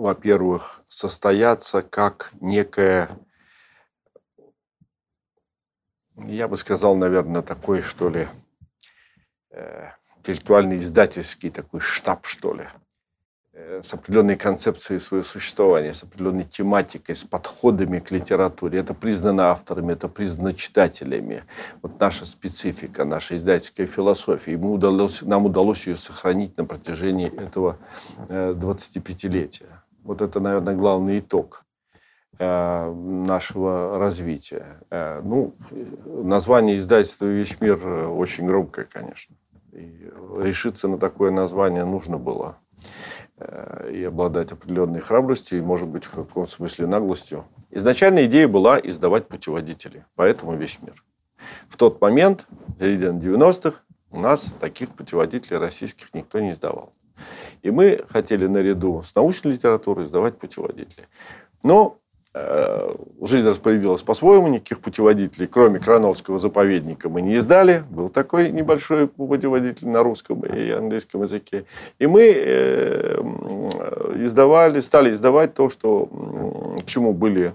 во-первых, 0.00 0.82
состояться 0.88 1.82
как 1.82 2.30
некое, 2.40 3.18
я 6.16 6.48
бы 6.48 6.56
сказал, 6.56 6.96
наверное, 6.96 7.42
такой, 7.42 7.82
что 7.82 8.08
ли, 8.08 8.26
э, 9.50 9.90
интеллектуальный 10.16 10.78
издательский 10.78 11.50
такой 11.50 11.80
штаб, 11.80 12.24
что 12.24 12.54
ли, 12.54 12.66
с 13.82 13.94
определенной 13.94 14.36
концепцией 14.36 14.98
своего 14.98 15.24
существования, 15.24 15.94
с 15.94 16.02
определенной 16.02 16.44
тематикой, 16.44 17.14
с 17.14 17.24
подходами 17.24 17.98
к 17.98 18.10
литературе. 18.10 18.78
Это 18.78 18.94
признано 18.94 19.50
авторами, 19.50 19.92
это 19.92 20.08
признано 20.08 20.54
читателями. 20.54 21.44
Вот 21.82 21.98
наша 22.00 22.26
специфика, 22.26 23.04
наша 23.04 23.36
издательская 23.36 23.86
философия. 23.86 24.52
И 24.52 24.56
мы 24.56 24.72
удалось, 24.72 25.22
нам 25.22 25.46
удалось 25.46 25.86
ее 25.86 25.96
сохранить 25.96 26.56
на 26.56 26.64
протяжении 26.64 27.28
этого 27.40 27.78
25-летия. 28.28 29.66
Э, 29.66 29.90
вот 30.02 30.22
это, 30.22 30.40
наверное, 30.40 30.74
главный 30.74 31.18
итог 31.18 31.64
э, 32.38 32.92
нашего 32.92 33.98
развития. 33.98 34.78
Э, 34.90 35.20
ну, 35.22 35.54
название 36.04 36.78
издательства 36.78 37.26
«Весь 37.26 37.60
мир» 37.60 37.86
очень 37.86 38.46
громкое, 38.46 38.86
конечно. 38.86 39.36
И 39.72 40.10
решиться 40.38 40.88
на 40.88 40.98
такое 40.98 41.30
название 41.30 41.84
нужно 41.84 42.18
было. 42.18 42.56
Э, 43.42 43.90
и 43.90 44.04
обладать 44.04 44.52
определенной 44.52 45.00
храбростью, 45.00 45.58
и, 45.58 45.62
может 45.62 45.88
быть, 45.88 46.04
в 46.04 46.10
каком-то 46.10 46.52
смысле 46.52 46.86
наглостью. 46.86 47.46
Изначально 47.70 48.26
идея 48.26 48.46
была 48.48 48.78
издавать 48.78 49.28
путеводители, 49.28 50.04
поэтому 50.14 50.54
«Весь 50.56 50.78
мир». 50.82 51.02
В 51.70 51.78
тот 51.78 52.02
момент, 52.02 52.46
в 52.50 52.78
середине 52.78 53.18
90-х, 53.18 53.78
у 54.10 54.20
нас 54.20 54.52
таких 54.60 54.90
путеводителей 54.90 55.56
российских 55.56 56.12
никто 56.12 56.38
не 56.38 56.52
издавал. 56.52 56.92
И 57.62 57.70
мы 57.70 58.04
хотели 58.10 58.46
наряду 58.46 59.02
с 59.02 59.14
научной 59.14 59.52
литературой 59.52 60.04
издавать 60.04 60.36
путеводители. 60.38 61.08
Но 61.62 61.96
жизнь 62.32 63.48
распорядилась 63.48 64.02
по-своему, 64.02 64.46
никаких 64.48 64.80
путеводителей, 64.80 65.48
кроме 65.48 65.80
Кроновского 65.80 66.38
заповедника, 66.38 67.08
мы 67.08 67.22
не 67.22 67.34
издали. 67.34 67.84
Был 67.90 68.08
такой 68.08 68.52
небольшой 68.52 69.08
путеводитель 69.08 69.88
на 69.88 70.04
русском 70.04 70.42
и 70.42 70.70
английском 70.70 71.22
языке. 71.22 71.64
И 71.98 72.06
мы 72.06 72.32
э, 72.32 73.20
издавали, 74.24 74.80
стали 74.80 75.12
издавать 75.12 75.54
то, 75.54 75.70
что, 75.70 76.06
к 76.80 76.86
чему 76.86 77.12
были 77.12 77.52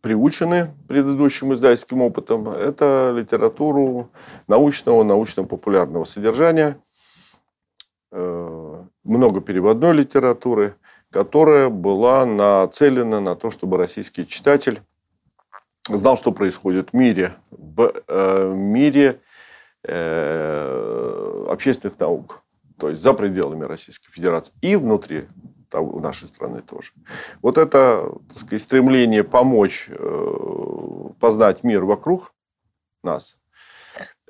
приучены 0.00 0.74
предыдущим 0.88 1.54
издательским 1.54 2.02
опытом. 2.02 2.48
Это 2.48 3.14
литературу 3.16 4.10
научного, 4.48 5.04
научно-популярного 5.04 6.04
содержания– 6.04 6.76
Э, 8.14 8.84
много 9.04 9.40
переводной 9.40 9.94
литературы, 9.94 10.74
которая 11.12 11.68
была 11.68 12.24
нацелена 12.24 13.20
на 13.20 13.36
то, 13.36 13.50
чтобы 13.50 13.76
российский 13.76 14.26
читатель 14.26 14.82
знал, 15.88 16.16
что 16.16 16.32
происходит 16.32 16.90
в 16.90 16.94
мире, 16.94 17.34
в 17.50 17.92
э, 18.08 18.52
мире 18.54 19.20
э, 19.84 21.46
общественных 21.48 21.98
наук, 21.98 22.42
то 22.78 22.88
есть 22.88 23.02
за 23.02 23.12
пределами 23.12 23.64
Российской 23.64 24.10
Федерации 24.10 24.52
и 24.62 24.76
внутри 24.76 25.28
нашей 25.72 26.28
страны 26.28 26.60
тоже. 26.60 26.92
Вот 27.40 27.56
это 27.56 28.12
так 28.28 28.38
сказать, 28.38 28.62
стремление 28.62 29.24
помочь 29.24 29.88
познать 31.18 31.64
мир 31.64 31.84
вокруг 31.84 32.34
нас– 33.02 33.38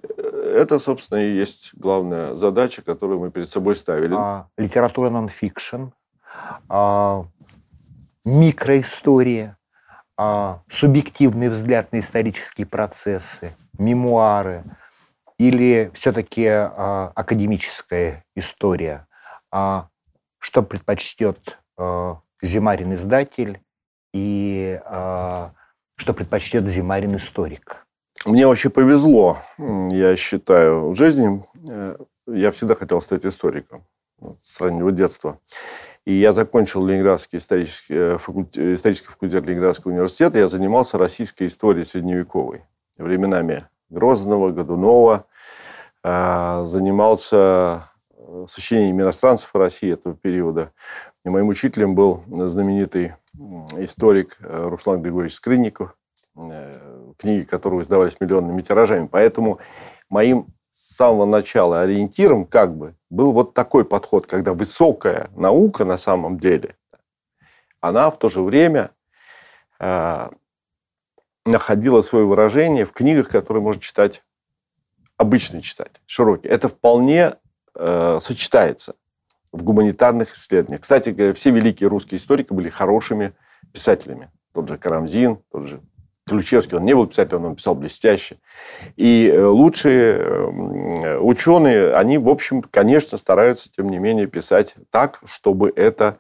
это, 0.03 0.79
собственно, 0.79 1.19
и 1.19 1.33
есть 1.33 1.71
главная 1.75 2.35
задача, 2.35 2.83
которую 2.83 3.21
мы 3.21 3.31
перед 3.31 3.49
собой 3.49 3.77
ставили. 3.77 4.15
А, 4.17 4.49
литература 4.57 5.11
нонфикшн, 5.11 5.87
микроистория, 8.25 9.57
а, 10.17 10.63
субъективный 10.69 11.49
взгляд 11.49 11.93
на 11.93 11.99
исторические 11.99 12.67
процессы, 12.67 13.57
мемуары 13.79 14.65
или 15.39 15.91
все-таки 15.95 16.47
а, 16.47 17.13
академическая 17.15 18.25
история. 18.37 19.07
А, 19.51 19.89
что 20.39 20.63
предпочтет 20.63 21.59
а, 21.77 22.21
Зимарин-издатель 22.43 23.61
и 24.13 24.81
а, 24.85 25.53
что 25.97 26.15
предпочтет 26.15 26.65
Зимарин-историк? 26.65 27.87
Мне 28.25 28.47
вообще 28.47 28.71
повезло, 28.71 29.39
я 29.59 30.15
считаю, 30.17 30.91
в 30.91 30.95
жизни. 30.95 31.45
Э, 31.69 31.97
я 32.29 32.53
всегда 32.53 32.77
хотел 32.77 33.01
стать 33.01 33.27
историком 33.27 33.85
с 34.41 34.61
раннего 34.61 34.93
детства. 34.93 35.41
И 36.05 36.13
я 36.13 36.33
закончил 36.33 36.85
Ленинградский 36.85 37.39
исторический 37.39 37.95
э, 37.95 38.19
факультет, 38.19 38.77
исторический 38.77 39.09
факультет 39.09 39.47
Ленинградского 39.47 39.93
университета. 39.93 40.39
Я 40.39 40.49
занимался 40.49 40.99
российской 40.99 41.47
историей 41.47 41.85
средневековой. 41.85 42.65
Временами 42.97 43.67
Грозного, 43.89 44.51
Годунова. 44.51 45.27
Э, 46.03 46.65
занимался 46.65 47.89
сочинением 48.47 49.01
иностранцев 49.01 49.51
в 49.53 49.59
России 49.59 49.93
этого 49.93 50.17
периода. 50.17 50.73
И 51.25 51.29
моим 51.29 51.49
учителем 51.49 51.95
был 51.95 52.25
знаменитый 52.29 53.13
историк 53.77 54.39
Руслан 54.41 55.03
Григорьевич 55.03 55.35
Скрынников, 55.35 55.97
Э, 56.35 57.13
книги, 57.19 57.43
которые 57.43 57.83
издавались 57.83 58.19
миллионными 58.19 58.63
тиражами. 58.63 59.07
Поэтому 59.07 59.59
моим 60.09 60.47
с 60.73 60.97
самого 60.97 61.27
начала 61.27 61.83
ориентиром 61.83 62.47
как 62.47 62.77
бы 62.77 62.97
был 63.11 63.33
вот 63.33 63.55
такой 63.55 63.85
подход, 63.85 64.27
когда 64.27 64.55
высокая 64.55 65.31
наука 65.37 65.85
на 65.85 65.99
самом 65.99 66.41
деле, 66.41 66.77
она 67.81 68.11
в 68.11 68.19
то 68.19 68.29
же 68.31 68.41
время 68.41 68.91
э, 69.79 70.31
находила 71.45 72.01
свое 72.01 72.25
выражение 72.25 72.87
в 72.87 72.93
книгах, 72.93 73.29
которые 73.29 73.63
можно 73.63 73.83
читать, 73.83 74.25
обычно 75.19 75.61
читать, 75.61 76.01
широкие. 76.07 76.53
Это 76.53 76.69
вполне 76.69 77.35
э, 77.75 78.19
сочетается 78.21 78.95
в 79.53 79.63
гуманитарных 79.63 80.33
исследованиях. 80.35 80.81
Кстати, 80.81 81.33
все 81.33 81.51
великие 81.51 81.91
русские 81.91 82.19
историки 82.19 82.55
были 82.55 82.71
хорошими 82.71 83.35
писателями. 83.73 84.31
Тот 84.55 84.69
же 84.69 84.79
Карамзин, 84.79 85.43
тот 85.51 85.67
же 85.67 85.83
Ключевский, 86.27 86.77
он 86.77 86.85
не 86.85 86.95
был 86.95 87.07
писателем, 87.07 87.45
он 87.45 87.57
писал 87.57 87.75
блестяще. 87.75 88.37
И 88.97 89.29
э, 89.29 89.45
лучшие 89.45 90.19
э, 90.19 91.19
ученые, 91.19 91.95
они, 91.95 92.19
в 92.19 92.29
общем, 92.29 92.63
конечно, 92.63 93.19
стараются, 93.19 93.71
тем 93.71 93.89
не 93.89 93.99
менее, 93.99 94.29
писать 94.29 94.77
так, 94.91 95.21
чтобы 95.25 95.73
это 95.75 96.19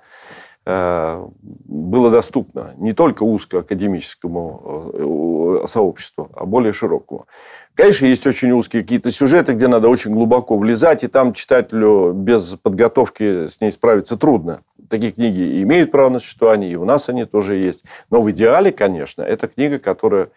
было 0.64 2.10
доступно 2.10 2.74
не 2.76 2.92
только 2.92 3.24
узкоакадемическому 3.24 5.64
э, 5.64 5.66
сообществу, 5.66 6.30
а 6.34 6.46
более 6.46 6.72
широкому. 6.72 7.26
Конечно, 7.74 8.06
есть 8.06 8.26
очень 8.26 8.52
узкие 8.52 8.82
какие-то 8.82 9.10
сюжеты, 9.10 9.54
где 9.54 9.66
надо 9.66 9.88
очень 9.88 10.12
глубоко 10.12 10.56
влезать, 10.56 11.02
и 11.02 11.08
там 11.08 11.32
читателю 11.32 12.12
без 12.12 12.54
подготовки 12.62 13.48
с 13.48 13.60
ней 13.60 13.72
справиться 13.72 14.16
трудно. 14.16 14.60
Такие 14.88 15.10
книги 15.10 15.62
имеют 15.62 15.90
право 15.90 16.10
на 16.10 16.18
существование, 16.20 16.70
и 16.70 16.76
у 16.76 16.84
нас 16.84 17.08
они 17.08 17.24
тоже 17.24 17.56
есть. 17.56 17.84
Но 18.10 18.22
в 18.22 18.30
идеале, 18.30 18.70
конечно, 18.70 19.22
это 19.22 19.48
книга, 19.48 19.80
которая 19.80 20.28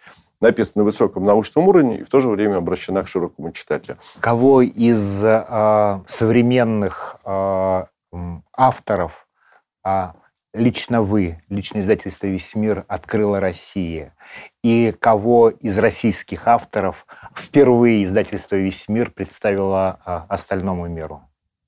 написана 0.41 0.82
на 0.82 0.86
высоком 0.86 1.24
научном 1.24 1.67
уровне 1.67 2.00
и 2.00 2.03
в 2.03 2.10
то 2.10 2.20
же 2.20 2.29
время 2.29 2.58
обращена 2.58 3.03
к 3.03 3.08
широкому 3.08 3.51
читателю. 3.51 3.98
Кого 4.22 4.62
из 4.62 5.24
э, 5.24 6.00
современных 6.08 7.17
э, 7.25 7.84
авторов 8.53 9.25
э, 9.86 10.08
лично 10.56 11.01
вы, 11.01 11.42
лично 11.50 11.80
издательство 11.80 12.27
«Весь 12.27 12.56
мир» 12.56 12.86
открыла 12.88 13.39
Россия? 13.39 14.15
И 14.63 14.94
кого 15.00 15.50
из 15.50 15.77
российских 15.77 16.48
авторов 16.48 17.06
впервые 17.36 18.04
издательство 18.04 18.56
«Весь 18.56 18.88
мир» 18.88 19.12
представило 19.12 20.00
а, 20.06 20.25
остальному 20.30 20.88
миру? 20.88 21.22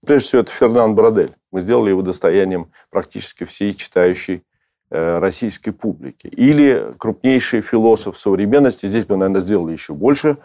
Прежде 0.06 0.28
всего, 0.28 0.42
это 0.42 0.52
Фернан 0.52 0.96
Бродель. 0.96 1.36
Мы 1.52 1.62
сделали 1.62 1.90
его 1.90 2.02
достоянием 2.02 2.72
практически 2.90 3.44
всей 3.44 3.74
читающей 3.74 4.44
российской 4.90 5.72
публики. 5.72 6.28
Или 6.28 6.92
крупнейший 6.98 7.62
философ 7.62 8.18
современности, 8.18 8.88
здесь 8.88 9.06
мы, 9.10 9.18
наверное, 9.18 9.42
сделали 9.42 9.74
еще 9.74 9.94
больше, 9.94 10.38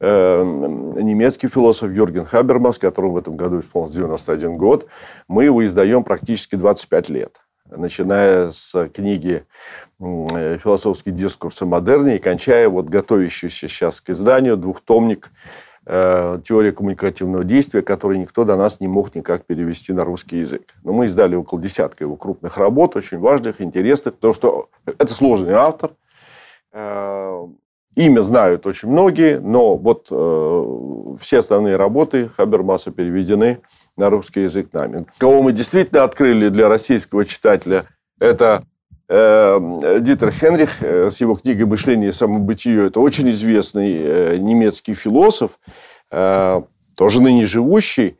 э, 0.00 0.42
немецкий 0.42 1.48
философ 1.48 1.90
Юрген 1.90 2.26
Хабермас, 2.26 2.78
которому 2.78 3.14
в 3.14 3.16
этом 3.18 3.36
году 3.36 3.60
исполнилось 3.60 3.94
91 3.94 4.56
год. 4.56 4.86
Мы 5.28 5.44
его 5.44 5.64
издаем 5.64 6.04
практически 6.04 6.56
25 6.56 7.08
лет 7.08 7.40
начиная 7.70 8.50
с 8.50 8.88
книги 8.88 9.44
э, 9.98 10.58
«Философский 10.62 11.10
дискурс 11.10 11.62
о 11.62 11.66
модерне» 11.66 12.16
и 12.16 12.20
кончая 12.20 12.68
вот 12.68 12.86
готовящийся 12.86 13.68
сейчас 13.68 14.00
к 14.00 14.10
изданию 14.10 14.56
двухтомник 14.56 15.30
э, 15.86 16.38
«Теория 16.44 16.72
коммуникативного 16.72 17.44
действия», 17.44 17.82
который 17.82 18.18
никто 18.18 18.44
до 18.44 18.56
нас 18.56 18.80
не 18.80 18.88
мог 18.88 19.14
никак 19.14 19.46
перевести 19.46 19.92
на 19.92 20.04
русский 20.04 20.38
язык. 20.38 20.62
Но 20.84 20.92
мы 20.92 21.06
издали 21.06 21.34
около 21.34 21.60
десятка 21.60 22.04
его 22.04 22.16
крупных 22.16 22.58
работ, 22.58 22.96
очень 22.96 23.18
важных, 23.18 23.60
интересных, 23.60 24.14
потому 24.14 24.34
что 24.34 24.68
это 24.84 25.12
сложный 25.14 25.54
автор. 25.54 25.92
Э, 26.72 27.46
имя 27.94 28.20
знают 28.20 28.66
очень 28.66 28.90
многие, 28.90 29.40
но 29.40 29.76
вот 29.76 30.06
все 31.20 31.38
основные 31.38 31.76
работы 31.76 32.28
Хабермаса 32.28 32.90
переведены 32.90 33.60
на 33.96 34.10
русский 34.10 34.42
язык 34.42 34.72
нами. 34.72 35.06
Кого 35.18 35.42
мы 35.42 35.52
действительно 35.52 36.04
открыли 36.04 36.48
для 36.48 36.68
российского 36.68 37.24
читателя, 37.24 37.86
это 38.18 38.64
э, 38.64 38.75
Дитер 39.08 40.32
Хенрих 40.32 40.82
э, 40.82 41.10
с 41.10 41.20
его 41.20 41.36
книгой 41.36 41.66
«Мышление 41.66 42.08
и 42.08 42.12
самобытие». 42.12 42.88
Это 42.88 42.98
очень 42.98 43.30
известный 43.30 43.94
э, 43.94 44.36
немецкий 44.38 44.94
философ, 44.94 45.60
э, 46.10 46.62
тоже 46.96 47.22
ныне 47.22 47.46
живущий, 47.46 48.16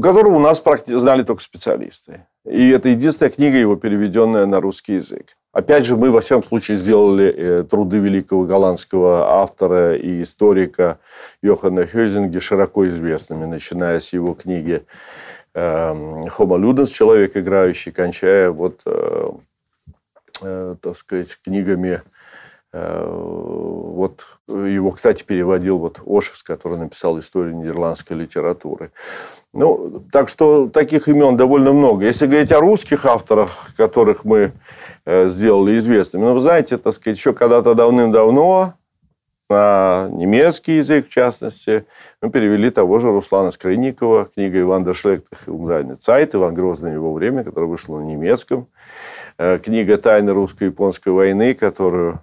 которого 0.00 0.34
у 0.34 0.40
нас 0.40 0.60
знали 0.86 1.22
только 1.22 1.40
специалисты. 1.40 2.26
И 2.44 2.68
это 2.70 2.88
единственная 2.88 3.30
книга 3.30 3.56
его, 3.56 3.76
переведенная 3.76 4.44
на 4.46 4.60
русский 4.60 4.94
язык. 4.94 5.36
Опять 5.52 5.86
же, 5.86 5.96
мы 5.96 6.10
во 6.10 6.20
всяком 6.20 6.42
случае 6.42 6.78
сделали 6.78 7.62
труды 7.70 7.98
великого 7.98 8.42
голландского 8.44 9.40
автора 9.40 9.94
и 9.94 10.20
историка 10.24 10.98
Йохана 11.42 11.86
Хёзинге 11.86 12.40
широко 12.40 12.88
известными, 12.88 13.44
начиная 13.44 14.00
с 14.00 14.12
его 14.12 14.34
книги 14.34 14.84
эм, 15.54 16.24
«Homo 16.24 16.58
Ludens. 16.58 16.88
Человек 16.88 17.36
играющий», 17.36 17.92
кончая 17.92 18.50
вот, 18.50 18.80
так 20.40 20.96
сказать, 20.96 21.38
книгами 21.42 22.02
вот 22.72 24.26
его, 24.48 24.90
кстати, 24.90 25.22
переводил 25.22 25.78
вот 25.78 26.00
Ошес, 26.04 26.42
который 26.42 26.76
написал 26.76 27.18
историю 27.20 27.56
нидерландской 27.56 28.16
литературы. 28.16 28.90
Ну, 29.52 30.04
так 30.10 30.28
что 30.28 30.68
таких 30.68 31.06
имен 31.08 31.36
довольно 31.36 31.72
много. 31.72 32.04
Если 32.04 32.26
говорить 32.26 32.50
о 32.50 32.58
русских 32.58 33.06
авторах, 33.06 33.68
которых 33.76 34.24
мы 34.24 34.52
э, 35.04 35.28
сделали 35.28 35.78
известными, 35.78 36.24
ну, 36.24 36.34
вы 36.34 36.40
знаете, 36.40 36.76
так 36.76 36.92
сказать, 36.92 37.16
еще 37.16 37.32
когда-то 37.32 37.74
давным-давно 37.74 38.74
на 39.50 40.08
немецкий 40.10 40.76
язык, 40.76 41.06
в 41.06 41.10
частности, 41.10 41.84
мы 42.22 42.30
перевели 42.30 42.70
того 42.70 42.98
же 42.98 43.08
Руслана 43.08 43.50
Скрынникова, 43.50 44.26
книга 44.34 44.60
Иван 44.60 44.84
Дешлектах 44.84 45.40
«Умзайный 45.46 45.96
Цайт», 45.96 46.34
Иван 46.34 46.54
Грозный 46.54 46.92
его 46.92 47.12
время, 47.12 47.44
которая 47.44 47.68
вышла 47.68 47.98
на 47.98 48.04
немецком, 48.04 48.68
э, 49.38 49.58
книга 49.58 49.98
«Тайны 49.98 50.32
русско-японской 50.32 51.10
войны», 51.10 51.54
которую 51.54 52.22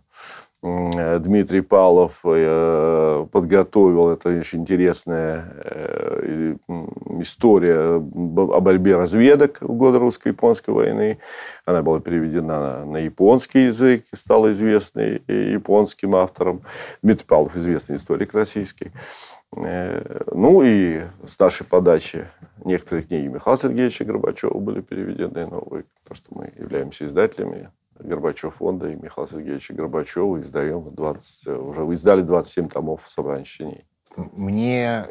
Дмитрий 0.64 1.62
Павлов 1.62 2.20
э, 2.24 3.26
подготовил. 3.32 4.10
Это 4.10 4.30
очень 4.30 4.62
интересная 4.62 5.52
э, 5.56 6.56
история 7.20 7.96
о 7.96 8.60
борьбе 8.60 8.96
разведок 8.96 9.60
в 9.62 9.74
годы 9.74 9.98
русско-японской 9.98 10.70
войны. 10.70 11.18
Она 11.66 11.82
была 11.82 12.00
переведена 12.00 12.86
на 12.86 12.98
японский 12.98 13.66
язык 13.66 14.06
стала 14.14 14.52
известной 14.52 15.24
японским 15.28 16.16
автором. 16.16 16.62
Дмитрий 17.02 17.26
Павлов 17.26 17.56
известный 17.58 17.96
историк 17.96 18.36
российский. 18.36 18.92
Ну 19.54 20.62
и 20.64 21.02
с 21.28 21.40
нашей 21.40 21.66
подачи 21.66 22.28
некоторые 22.64 23.06
книги 23.06 23.28
Михаила 23.28 23.58
Сергеевича 23.58 24.06
Горбачева 24.06 24.58
были 24.60 24.82
переведены 24.82 25.48
новые, 25.48 25.86
потому 26.04 26.16
что 26.16 26.28
мы 26.36 26.54
являемся 26.56 27.06
издателями 27.06 27.72
Горбачев 28.04 28.56
фонда 28.56 28.90
и 28.90 28.96
Михаила 28.96 29.28
Сергеевича 29.28 29.74
Горбачева 29.74 30.40
издаем 30.40 30.94
20, 30.94 31.48
уже 31.60 31.82
издали 31.94 32.22
27 32.22 32.70
томов 32.70 33.02
собрания 33.08 33.46
сочинений. 33.46 33.86
Мне 34.16 35.10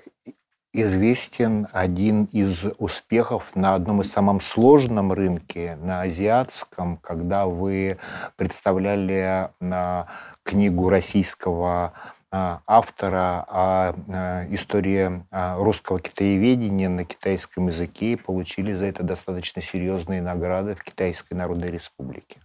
известен 0.72 1.66
один 1.72 2.24
из 2.24 2.64
успехов 2.78 3.56
на 3.56 3.74
одном 3.74 4.02
из 4.02 4.10
самом 4.10 4.40
сложном 4.40 5.12
рынке, 5.12 5.76
на 5.76 6.02
азиатском, 6.02 6.98
когда 6.98 7.46
вы 7.46 7.98
представляли 8.36 9.50
на 9.58 10.06
книгу 10.44 10.88
российского 10.88 11.92
а, 12.32 12.62
автора 12.66 13.44
о 13.48 13.94
а, 14.08 14.46
истории 14.50 15.24
а, 15.32 15.56
русского 15.58 15.98
китаеведения 15.98 16.88
на 16.88 17.04
китайском 17.04 17.66
языке 17.66 18.12
и 18.12 18.16
получили 18.16 18.72
за 18.72 18.86
это 18.86 19.02
достаточно 19.02 19.60
серьезные 19.60 20.22
награды 20.22 20.76
в 20.76 20.84
Китайской 20.84 21.34
Народной 21.34 21.72
Республике. 21.72 22.40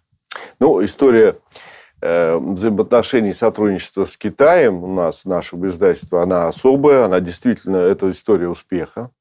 Ну, 0.60 0.84
история 0.84 1.38
э, 2.02 2.38
взаимоотношений 2.38 3.34
сотрудничества 3.34 4.06
с 4.06 4.16
Китаем 4.16 4.84
у 4.84 4.94
нас, 4.94 5.26
нашего 5.26 5.68
издательства, 5.68 6.24
она 6.24 6.48
особая, 6.48 7.06
она 7.06 7.20
действительно, 7.20 7.78
это 7.78 8.10
история 8.10 8.48
успеха. 8.48 9.12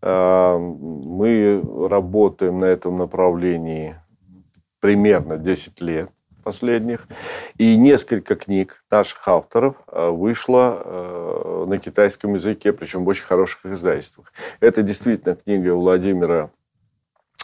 Э, 0.00 0.56
мы 0.56 1.60
работаем 1.88 2.60
на 2.60 2.66
этом 2.66 2.98
направлении 2.98 3.96
примерно 4.78 5.38
10 5.38 5.80
лет 5.80 6.10
последних. 6.44 7.08
И 7.58 7.76
несколько 7.76 8.36
книг 8.36 8.84
наших 8.90 9.26
авторов 9.26 9.74
э, 9.88 10.08
вышло 10.08 11.66
на 11.66 11.78
китайском 11.78 12.34
языке, 12.34 12.72
причем 12.72 13.04
в 13.04 13.08
очень 13.08 13.24
хороших 13.24 13.66
издательствах. 13.66 14.32
Это 14.60 14.82
действительно 14.82 15.34
книга 15.34 15.74
Владимира 15.74 16.50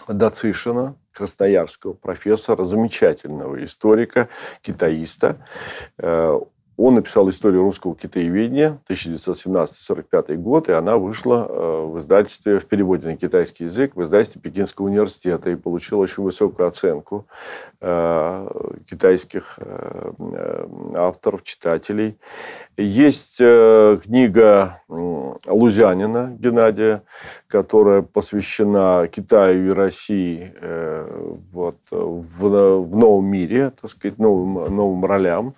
Дацишина, 0.09 0.97
красноярского 1.13 1.95
профессора, 1.95 2.65
замечательного 2.65 3.65
историка, 3.65 4.29
китаиста. 4.63 5.45
Э, 6.77 6.83
он 6.87 6.95
написал 6.95 7.29
историю 7.29 7.63
русского 7.63 7.95
китаеведения 7.95 8.79
1917-45 8.89 10.37
год, 10.37 10.69
и 10.69 10.73
она 10.73 10.99
вышла 10.99 11.47
э, 11.49 11.87
в 11.87 11.99
издательстве, 11.99 12.61
в 12.61 12.67
переводе 12.67 13.09
на 13.09 13.17
китайский 13.17 13.65
язык, 13.65 13.93
в 13.95 14.03
издательстве 14.03 14.41
Пекинского 14.41 14.87
университета 14.87 15.51
и 15.51 15.57
получила 15.57 16.01
очень 16.01 16.23
высокую 16.23 16.69
оценку 16.69 17.27
э, 17.81 18.49
китайских 18.89 19.59
авторов, 20.95 21.43
читателей. 21.43 22.19
Есть 22.77 23.39
книга 23.39 24.83
Лузянина 24.89 26.35
Геннадия, 26.39 27.03
которая 27.49 28.03
посвящена 28.03 29.09
Китаю 29.09 29.71
и 29.71 29.71
России 29.71 30.53
э, 30.61 31.33
вот, 31.53 31.77
в, 31.91 32.81
в 32.81 32.97
новом 32.97 33.27
мире, 33.27 33.73
так 33.81 33.91
сказать, 33.91 34.19
новым, 34.19 34.75
новым 34.75 35.05
ролям 35.05 35.55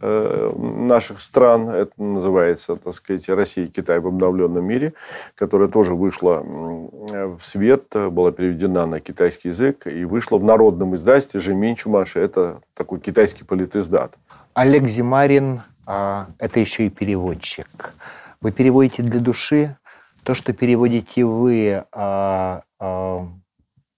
э, 0.00 0.52
наших 0.60 1.20
стран. 1.20 1.68
Это 1.70 1.92
называется, 2.00 2.76
так 2.76 2.92
сказать, 2.92 3.28
Россия 3.28 3.64
и 3.64 3.68
Китай 3.68 3.98
в 4.00 4.06
обновленном 4.06 4.64
мире, 4.64 4.92
которая 5.34 5.68
тоже 5.68 5.94
вышла 5.94 6.40
в 6.40 7.40
свет, 7.40 7.84
была 7.94 8.32
переведена 8.32 8.86
на 8.86 9.00
китайский 9.00 9.48
язык 9.48 9.86
и 9.86 10.04
вышла 10.04 10.38
в 10.38 10.44
народном 10.44 10.94
издательстве 10.94 11.40
Жемин 11.40 11.74
Чумаши. 11.74 12.20
Это 12.20 12.60
такой 12.74 13.00
китайский 13.00 13.44
политиздат. 13.44 14.16
Олег 14.54 14.86
Зимарин 14.86 15.62
а,– 15.86 16.28
это 16.38 16.60
еще 16.60 16.86
и 16.86 16.90
переводчик. 16.90 17.94
Вы 18.40 18.52
переводите 18.52 19.02
для 19.02 19.20
души, 19.20 19.76
то, 20.22 20.34
что 20.34 20.52
переводите 20.52 21.24
вы, 21.24 21.84
а, 21.92 22.62
а, 22.78 23.26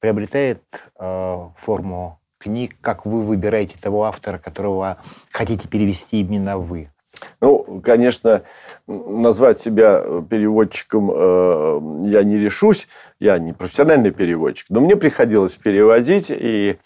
приобретает 0.01 0.63
форму 0.99 2.19
книг? 2.43 2.77
Как 2.81 3.07
вы 3.07 3.23
выбираете 3.23 3.77
того 3.81 4.05
автора, 4.05 4.39
которого 4.39 4.99
хотите 5.31 5.69
перевести 5.69 6.21
именно 6.21 6.59
вы? 6.59 6.91
Ну, 7.41 7.81
конечно, 7.85 8.43
назвать 8.87 9.61
себя 9.61 10.03
переводчиком 10.29 11.11
э, 11.13 12.09
я 12.09 12.23
не 12.25 12.39
решусь. 12.39 12.89
Я 13.21 13.39
не 13.39 13.53
профессиональный 13.53 14.11
переводчик. 14.11 14.67
Но 14.71 14.81
мне 14.81 14.97
приходилось 14.97 15.57
переводить, 15.57 16.31
и 16.31 16.79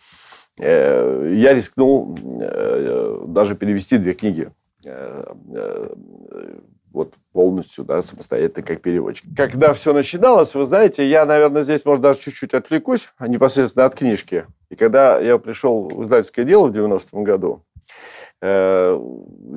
э, 0.59 1.33
я 1.37 1.55
рискнул 1.55 2.19
э, 2.41 3.25
даже 3.29 3.55
перевести 3.55 3.99
две 3.99 4.13
книги. 4.13 4.51
Вот 6.97 7.15
полностью, 7.33 7.85
да, 7.85 8.01
самостоятельно 8.03 8.67
как 8.67 8.81
переводчик. 8.81 9.27
Когда 9.37 9.75
все 9.75 9.93
начиналось, 9.93 10.55
вы 10.55 10.65
знаете, 10.65 11.07
я, 11.07 11.27
наверное, 11.27 11.63
здесь, 11.63 11.85
может, 11.85 12.03
даже 12.03 12.21
чуть-чуть 12.21 12.55
отвлекусь 12.55 13.11
непосредственно 13.21 13.85
от 13.85 13.95
книжки. 13.95 14.47
И 14.71 14.77
когда 14.77 15.19
я 15.21 15.39
пришел 15.39 15.89
в 15.89 16.03
издательское 16.03 16.45
дело 16.45 16.69
в 16.69 16.73
90-м 16.73 17.23
году, 17.23 17.63
Э, 18.43 18.99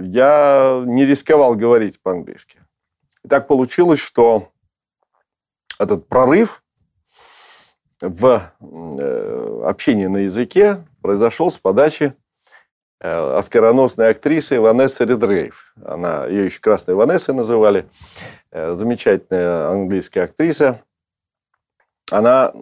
я 0.02 0.84
не 0.86 1.06
рисковал 1.06 1.56
говорить 1.56 2.02
по-английски. 2.02 2.60
И 3.23 3.28
так 3.28 3.47
получилось, 3.47 3.99
что 3.99 4.49
этот 5.78 6.08
прорыв 6.08 6.63
в 8.02 8.54
э, 8.60 9.62
общении 9.65 10.08
на 10.08 10.17
языке 10.17 10.86
произошел 11.02 11.52
с 11.52 11.58
подачи 11.58 12.13
оскароносной 13.00 14.10
актрисы 14.10 14.60
Ванессы 14.60 15.06
Редрейв. 15.06 15.74
Она, 15.84 16.26
ее 16.26 16.46
еще 16.46 16.60
красной 16.60 16.96
Ванессой 16.96 17.34
называли. 17.34 17.88
Замечательная 18.52 19.70
английская 19.70 20.24
актриса. 20.24 20.82
Она 22.12 22.54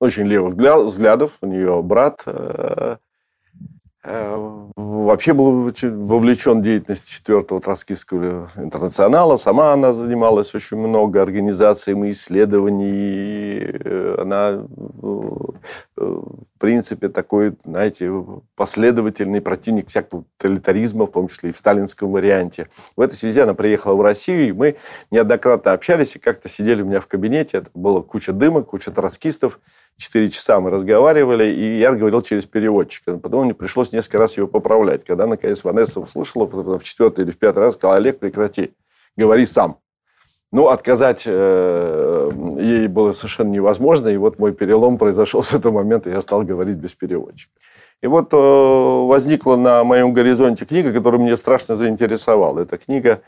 очень 0.00 0.24
левых 0.24 0.54
взглядов. 0.54 1.38
У 1.40 1.46
нее 1.46 1.82
брат 1.82 2.26
Э, 2.26 2.96
вообще 4.04 5.32
был 5.32 5.70
вовлечен 5.70 6.60
в 6.60 6.62
деятельность 6.62 7.08
четвертого 7.08 7.60
Троцкистского 7.60 8.50
интернационала. 8.56 9.36
Сама 9.36 9.72
она 9.72 9.92
занималась 9.92 10.54
очень 10.56 10.76
много 10.76 11.22
организациями 11.22 12.10
исследований. 12.10 13.60
Э, 13.62 14.16
она, 14.18 14.50
э, 14.50 14.64
в 15.96 16.58
принципе, 16.58 17.08
такой, 17.08 17.54
знаете, 17.64 18.10
последовательный 18.56 19.40
противник 19.40 19.88
всякого 19.88 20.24
тоталитаризма, 20.36 21.06
в 21.06 21.12
том 21.12 21.28
числе 21.28 21.50
и 21.50 21.52
в 21.52 21.58
сталинском 21.58 22.10
варианте. 22.10 22.68
В 22.96 23.00
этой 23.02 23.14
связи 23.14 23.38
она 23.38 23.54
приехала 23.54 23.94
в 23.94 24.00
Россию, 24.00 24.48
и 24.48 24.52
мы 24.52 24.76
неоднократно 25.12 25.72
общались, 25.72 26.16
и 26.16 26.18
как-то 26.18 26.48
сидели 26.48 26.82
у 26.82 26.86
меня 26.86 27.00
в 27.00 27.06
кабинете. 27.06 27.58
Это 27.58 27.70
было 27.74 28.00
куча 28.00 28.32
дыма, 28.32 28.62
куча 28.62 28.90
троцкистов. 28.90 29.60
Четыре 29.96 30.30
часа 30.30 30.58
мы 30.60 30.70
разговаривали, 30.70 31.44
и 31.44 31.78
я 31.78 31.92
говорил 31.92 32.22
через 32.22 32.44
переводчика. 32.44 33.18
Потом 33.18 33.44
мне 33.44 33.54
пришлось 33.54 33.92
несколько 33.92 34.18
раз 34.18 34.36
его 34.36 34.48
поправлять. 34.48 35.04
Когда, 35.04 35.26
наконец, 35.26 35.62
Ванесса 35.62 36.00
услышала, 36.00 36.46
в 36.46 36.82
четвертый 36.82 37.24
или 37.24 37.30
в 37.30 37.38
пятый 37.38 37.60
раз 37.60 37.74
сказала, 37.74 37.96
Олег, 37.96 38.18
прекрати, 38.18 38.74
говори 39.16 39.46
сам. 39.46 39.78
Ну, 40.50 40.68
отказать 40.68 41.22
э, 41.24 42.30
ей 42.58 42.86
было 42.86 43.12
совершенно 43.12 43.50
невозможно, 43.50 44.08
и 44.08 44.18
вот 44.18 44.38
мой 44.38 44.52
перелом 44.52 44.98
произошел 44.98 45.42
с 45.42 45.54
этого 45.54 45.72
момента, 45.72 46.10
я 46.10 46.20
стал 46.20 46.42
говорить 46.42 46.76
без 46.76 46.94
переводчика. 46.94 47.52
И 48.02 48.06
вот 48.06 48.32
э, 48.32 48.36
возникла 48.36 49.56
на 49.56 49.84
моем 49.84 50.12
горизонте 50.12 50.66
книга, 50.66 50.92
которая 50.92 51.20
меня 51.20 51.36
страшно 51.36 51.76
заинтересовала. 51.76 52.60
Это 52.60 52.76
книга 52.76 53.22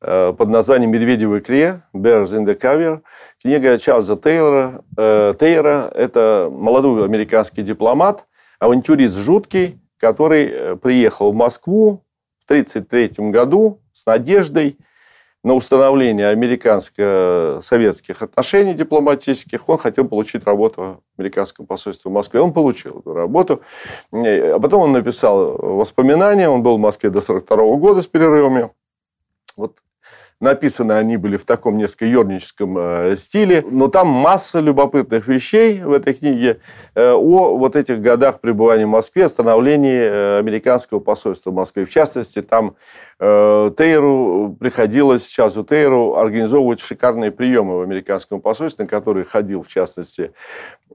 под 0.00 0.48
названием 0.48 0.90
«Медведевый 0.90 1.40
кре» 1.40 1.82
«Bears 1.94 2.26
in 2.26 2.44
the 2.44 2.58
Cover». 2.58 3.00
Книга 3.42 3.78
Чарльза 3.78 4.16
Тейлора. 4.16 4.82
Э, 4.96 5.34
Тейра– 5.38 5.90
это 5.94 6.48
молодой 6.50 7.04
американский 7.04 7.62
дипломат, 7.62 8.26
авантюрист 8.58 9.14
жуткий, 9.14 9.80
который 9.98 10.48
э, 10.50 10.76
приехал 10.76 11.32
в 11.32 11.34
Москву 11.34 12.04
в 12.40 12.44
1933 12.46 13.30
году 13.30 13.82
с 13.92 14.06
надеждой 14.06 14.78
на 15.44 15.54
установление 15.54 16.28
американско-советских 16.30 18.20
отношений 18.20 18.74
дипломатических. 18.74 19.68
Он 19.68 19.78
хотел 19.78 20.08
получить 20.08 20.44
работу 20.44 21.02
в 21.16 21.20
американском 21.20 21.66
посольстве 21.66 22.10
в 22.10 22.14
Москве. 22.14 22.40
Он 22.40 22.52
получил 22.52 22.98
эту 22.98 23.12
работу. 23.12 23.60
А 24.12 24.58
потом 24.58 24.82
он 24.82 24.92
написал 24.92 25.56
воспоминания. 25.56 26.48
Он 26.48 26.64
был 26.64 26.78
в 26.78 26.80
Москве 26.80 27.10
до 27.10 27.20
1942 27.20 27.76
года 27.76 28.02
с 28.02 28.06
перерывами. 28.08 28.70
Вот 29.56 29.76
Написаны 30.38 30.92
они 30.92 31.16
были 31.16 31.38
в 31.38 31.44
таком 31.46 31.78
несколько 31.78 32.04
юрническом 32.04 32.76
э, 32.76 33.16
стиле, 33.16 33.64
но 33.70 33.88
там 33.88 34.08
масса 34.08 34.60
любопытных 34.60 35.26
вещей 35.28 35.80
в 35.82 35.92
этой 35.92 36.12
книге 36.12 36.60
э, 36.94 37.12
о 37.12 37.56
вот 37.56 37.74
этих 37.74 38.02
годах 38.02 38.40
пребывания 38.40 38.84
в 38.84 38.90
Москве, 38.90 39.30
становлении 39.30 39.98
э, 39.98 40.38
американского 40.38 41.00
посольства 41.00 41.52
в 41.52 41.54
Москве. 41.54 41.86
В 41.86 41.90
частности, 41.90 42.42
там 42.42 42.76
Тейру 43.18 44.54
приходилось, 44.60 45.26
сейчас 45.26 45.56
у 45.56 45.64
Тейру 45.64 46.16
организовывать 46.16 46.80
шикарные 46.80 47.30
приемы 47.30 47.78
в 47.78 47.80
американском 47.80 48.42
посольстве, 48.42 48.84
на 48.84 48.90
которые 48.90 49.24
ходил, 49.24 49.62
в 49.62 49.68
частности, 49.68 50.32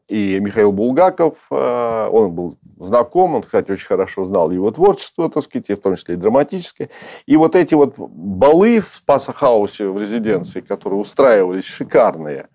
и 0.08 0.39
Михаил 0.39 0.71
Булгаков, 0.71 1.34
он 1.49 2.32
был 2.32 2.58
знаком, 2.80 3.34
он, 3.34 3.41
кстати, 3.41 3.71
очень 3.71 3.88
хорошо 3.88 4.25
знал 4.25 4.51
его 4.51 4.69
творчество, 4.69 5.32
так 5.32 5.41
сказать, 5.41 5.69
в 5.69 5.77
том 5.77 5.95
числе 5.95 6.13
и 6.13 6.17
драматическое. 6.17 6.89
И 7.25 7.38
вот 7.38 7.56
эти 7.56 7.73
вот 7.73 7.95
балы 7.97 8.82
в 8.82 9.01
Спасахаусе 9.32 9.88
в 9.88 10.00
резиденции, 10.00 10.62
которые 10.62 11.00
устраивались, 11.00 11.65
шикарные, 11.65 12.50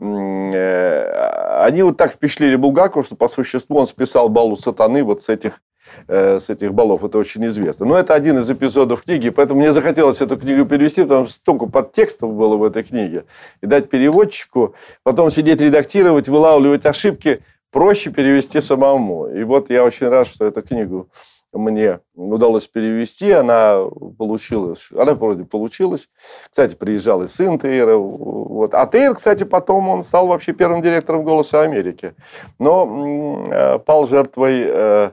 э, 0.00 1.62
они 1.62 1.82
вот 1.82 1.96
так 1.96 2.12
впечатлили 2.12 2.56
Булгакова, 2.56 3.04
что 3.04 3.16
по 3.16 3.28
существу 3.28 3.78
он 3.78 3.86
списал 3.86 4.28
балу 4.28 4.56
сатаны 4.56 5.02
вот 5.02 5.22
с 5.22 5.28
этих 5.28 5.60
Э, 6.08 6.38
с 6.40 6.50
этих 6.50 6.72
баллов, 6.72 7.04
это 7.04 7.18
очень 7.18 7.46
известно. 7.46 7.86
Но 7.86 7.98
это 7.98 8.14
один 8.14 8.38
из 8.38 8.50
эпизодов 8.50 9.02
книги, 9.02 9.30
поэтому 9.30 9.60
мне 9.60 9.72
захотелось 9.72 10.20
эту 10.20 10.36
книгу 10.36 10.64
перевести, 10.64 11.02
потому 11.02 11.26
что 11.26 11.34
столько 11.34 11.66
подтекстов 11.66 12.32
было 12.32 12.56
в 12.56 12.64
этой 12.64 12.82
книге. 12.82 13.24
И 13.60 13.66
дать 13.66 13.90
переводчику, 13.90 14.74
потом 15.02 15.30
сидеть 15.30 15.60
редактировать, 15.60 16.28
вылавливать 16.28 16.86
ошибки, 16.86 17.42
проще 17.70 18.10
перевести 18.10 18.60
самому. 18.60 19.26
И 19.26 19.42
вот 19.44 19.70
я 19.70 19.84
очень 19.84 20.08
рад, 20.08 20.26
что 20.26 20.46
эту 20.46 20.62
книгу 20.62 21.08
мне 21.54 22.00
удалось 22.14 22.66
перевести, 22.66 23.30
она 23.30 23.78
получилась, 24.18 24.88
она 24.96 25.14
вроде 25.14 25.44
получилась. 25.44 26.08
Кстати, 26.50 26.74
приезжал 26.74 27.22
и 27.22 27.28
сын 27.28 27.58
Тейра. 27.58 27.96
Вот. 27.96 28.74
А 28.74 28.86
Тейр, 28.86 29.14
кстати, 29.14 29.44
потом 29.44 29.88
он 29.88 30.02
стал 30.02 30.26
вообще 30.26 30.52
первым 30.52 30.82
директором 30.82 31.24
«Голоса 31.24 31.62
Америки». 31.62 32.14
Но 32.58 33.46
э, 33.50 33.78
пал 33.78 34.04
жертвой 34.06 34.64
э, 34.66 35.10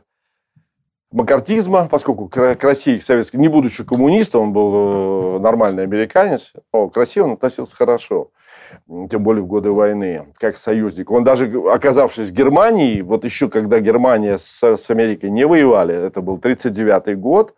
макартизма, 1.12 1.88
поскольку 1.90 2.28
к 2.28 2.58
России 2.62 2.98
к 2.98 3.04
советской, 3.04 3.38
не 3.38 3.48
будучи 3.48 3.84
коммунистом, 3.84 4.44
он 4.44 4.54
был 4.54 4.72
э, 4.74 5.40
нормальный 5.40 5.84
американец, 5.84 6.54
но 6.74 6.90
к 6.90 6.98
России 6.98 7.20
он 7.20 7.34
относился 7.34 7.76
хорошо, 7.76 8.32
тем 9.10 9.24
более 9.24 9.44
в 9.44 9.48
годы 9.48 9.72
войны, 9.72 10.34
как 10.38 10.58
союзник. 10.58 11.12
Он 11.12 11.24
даже, 11.24 11.52
оказавшись 11.70 12.30
в 12.30 12.34
Германии, 12.34 13.02
вот 13.02 13.26
еще 13.26 13.50
когда 13.50 13.80
Германия 13.80 14.38
с, 14.38 14.64
с 14.64 14.90
Америкой 14.90 15.30
не 15.30 15.46
воевали, 15.46 15.96
это 15.96 16.22
был 16.22 16.36
1939 16.36 17.20
год, 17.20 17.56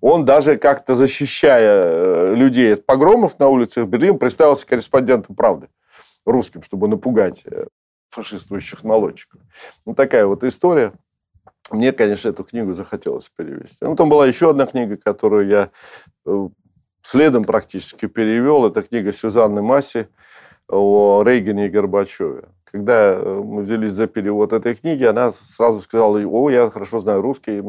он 0.00 0.24
даже 0.24 0.58
как-то 0.58 0.94
защищая 0.94 1.84
э, 1.84 2.34
людей 2.34 2.74
от 2.74 2.86
погромов 2.86 3.38
на 3.38 3.48
улицах 3.48 3.86
Берлина, 3.86 4.18
представился 4.18 4.66
корреспондентом 4.66 5.34
«Правды» 5.34 5.68
русским, 6.24 6.62
чтобы 6.62 6.88
напугать 6.88 7.44
э, 7.46 7.66
фашистующих 8.08 8.84
молодчиков. 8.84 9.40
Ну, 9.84 9.94
такая 9.94 10.26
вот 10.26 10.44
история. 10.44 10.92
Мне, 11.70 11.92
конечно, 11.92 12.28
эту 12.28 12.44
книгу 12.44 12.74
захотелось 12.74 13.28
перевести. 13.28 13.84
Ну, 13.84 13.96
там 13.96 14.08
была 14.08 14.26
еще 14.26 14.50
одна 14.50 14.66
книга, 14.66 14.96
которую 14.96 15.48
я 15.48 15.70
э, 16.26 16.48
следом 17.02 17.44
практически 17.44 18.06
перевел. 18.06 18.66
Это 18.66 18.82
книга 18.82 19.12
Сюзанны 19.12 19.62
Масси 19.62 20.08
о 20.68 21.22
Рейгане 21.24 21.66
и 21.66 21.70
Горбачеве. 21.70 22.44
Когда 22.64 23.12
э, 23.12 23.42
мы 23.44 23.62
взялись 23.62 23.92
за 23.92 24.06
перевод 24.06 24.52
этой 24.52 24.74
книги, 24.74 25.04
она 25.04 25.30
сразу 25.30 25.80
сказала, 25.80 26.18
о, 26.18 26.50
я 26.50 26.68
хорошо 26.70 27.00
знаю 27.00 27.22
русский, 27.22 27.62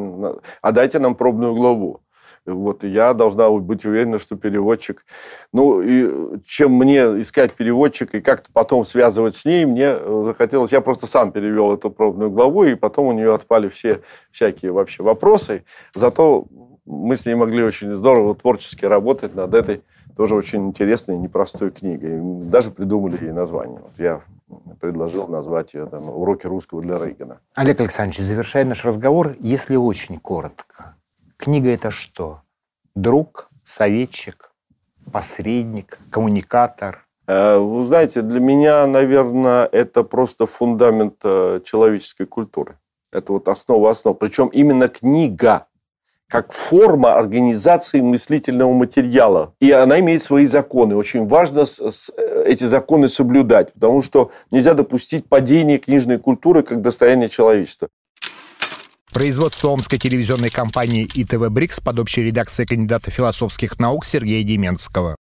а 0.61 0.71
дайте 0.71 0.99
нам 0.99 1.15
пробную 1.15 1.53
главу. 1.53 2.01
Вот 2.47 2.83
я 2.85 3.13
должна 3.13 3.49
быть 3.49 3.85
уверена, 3.85 4.19
что 4.19 4.37
переводчик... 4.37 5.05
Ну, 5.51 5.81
и 5.81 6.39
чем 6.45 6.73
мне 6.73 7.01
искать 7.19 7.51
переводчика 7.53 8.17
и 8.17 8.21
как-то 8.21 8.49
потом 8.53 8.85
связывать 8.85 9.35
с 9.35 9.45
ней, 9.45 9.65
мне 9.65 9.89
э, 9.89 10.23
захотелось... 10.25 10.71
Я 10.71 10.81
просто 10.81 11.07
сам 11.07 11.31
перевел 11.31 11.73
эту 11.73 11.91
пробную 11.91 12.31
главу, 12.31 12.63
и 12.63 12.75
потом 12.75 13.07
у 13.07 13.11
нее 13.11 13.33
отпали 13.33 13.67
все 13.67 14.01
всякие 14.31 14.71
вообще 14.71 15.03
вопросы. 15.03 15.65
Зато 15.93 16.47
мы 16.87 17.15
с 17.15 17.25
ней 17.25 17.35
могли 17.35 17.63
очень 17.63 17.95
здорово 17.95 18.35
творчески 18.35 18.85
работать 18.85 19.35
над 19.35 19.53
этой 19.53 19.83
тоже 20.15 20.33
очень 20.33 20.67
интересной, 20.67 21.17
непростой 21.17 21.69
книгой. 21.69 22.19
Даже 22.49 22.71
придумали 22.71 23.23
ей 23.23 23.31
название. 23.31 23.79
Вот 23.79 23.93
я 23.99 24.21
предложил 24.79 25.27
назвать 25.27 25.75
ее 25.75 25.85
там, 25.85 26.09
«Уроки 26.09 26.47
русского 26.47 26.81
для 26.81 26.97
Рейгана». 26.97 27.39
Олег 27.53 27.79
Александрович, 27.81 28.25
завершая 28.25 28.65
наш 28.65 28.83
разговор, 28.83 29.35
если 29.39 29.75
очень 29.75 30.19
коротко, 30.19 30.95
Книга– 31.37 31.69
это 31.73 31.91
что? 31.91 32.41
Друг, 32.95 33.49
советчик, 33.63 34.51
посредник, 35.11 35.99
коммуникатор? 36.09 37.05
Э, 37.27 37.57
вы 37.59 37.85
знаете, 37.85 38.23
для 38.23 38.39
меня, 38.39 38.87
наверное, 38.87 39.65
это 39.65 40.03
просто 40.03 40.47
фундамент 40.47 41.17
э, 41.23 41.61
человеческой 41.63 42.25
культуры. 42.25 42.79
Это 43.11 43.33
вот 43.33 43.47
основа 43.47 43.91
основ. 43.91 44.17
Причем 44.17 44.47
именно 44.47 44.87
книга 44.87 45.67
как 46.29 46.51
форма 46.51 47.15
организации 47.15 48.01
мыслительного 48.01 48.73
материала. 48.73 49.53
И 49.59 49.71
она 49.71 49.99
имеет 49.99 50.21
свои 50.21 50.45
законы. 50.45 50.95
Очень 50.95 51.27
важно 51.27 51.65
эти 52.45 52.63
законы 52.63 53.09
соблюдать, 53.09 53.73
потому 53.73 54.01
что 54.03 54.31
нельзя 54.51 54.73
допустить 54.73 55.27
падение 55.27 55.77
книжной 55.77 56.17
культуры 56.17 56.63
как 56.63 56.81
достояние 56.81 57.29
человечества. 57.29 57.89
Производство 59.13 59.69
омской 59.69 59.97
телевизионной 59.97 60.49
компании 60.49 61.07
ИТВ 61.11 61.49
«Брикс» 61.49 61.79
под 61.79 61.99
общей 61.99 62.23
редакцией 62.23 62.67
кандидата 62.67 63.09
философских 63.09 63.79
наук 63.79 64.05
Сергея 64.05 64.43
Деменского. 64.43 65.17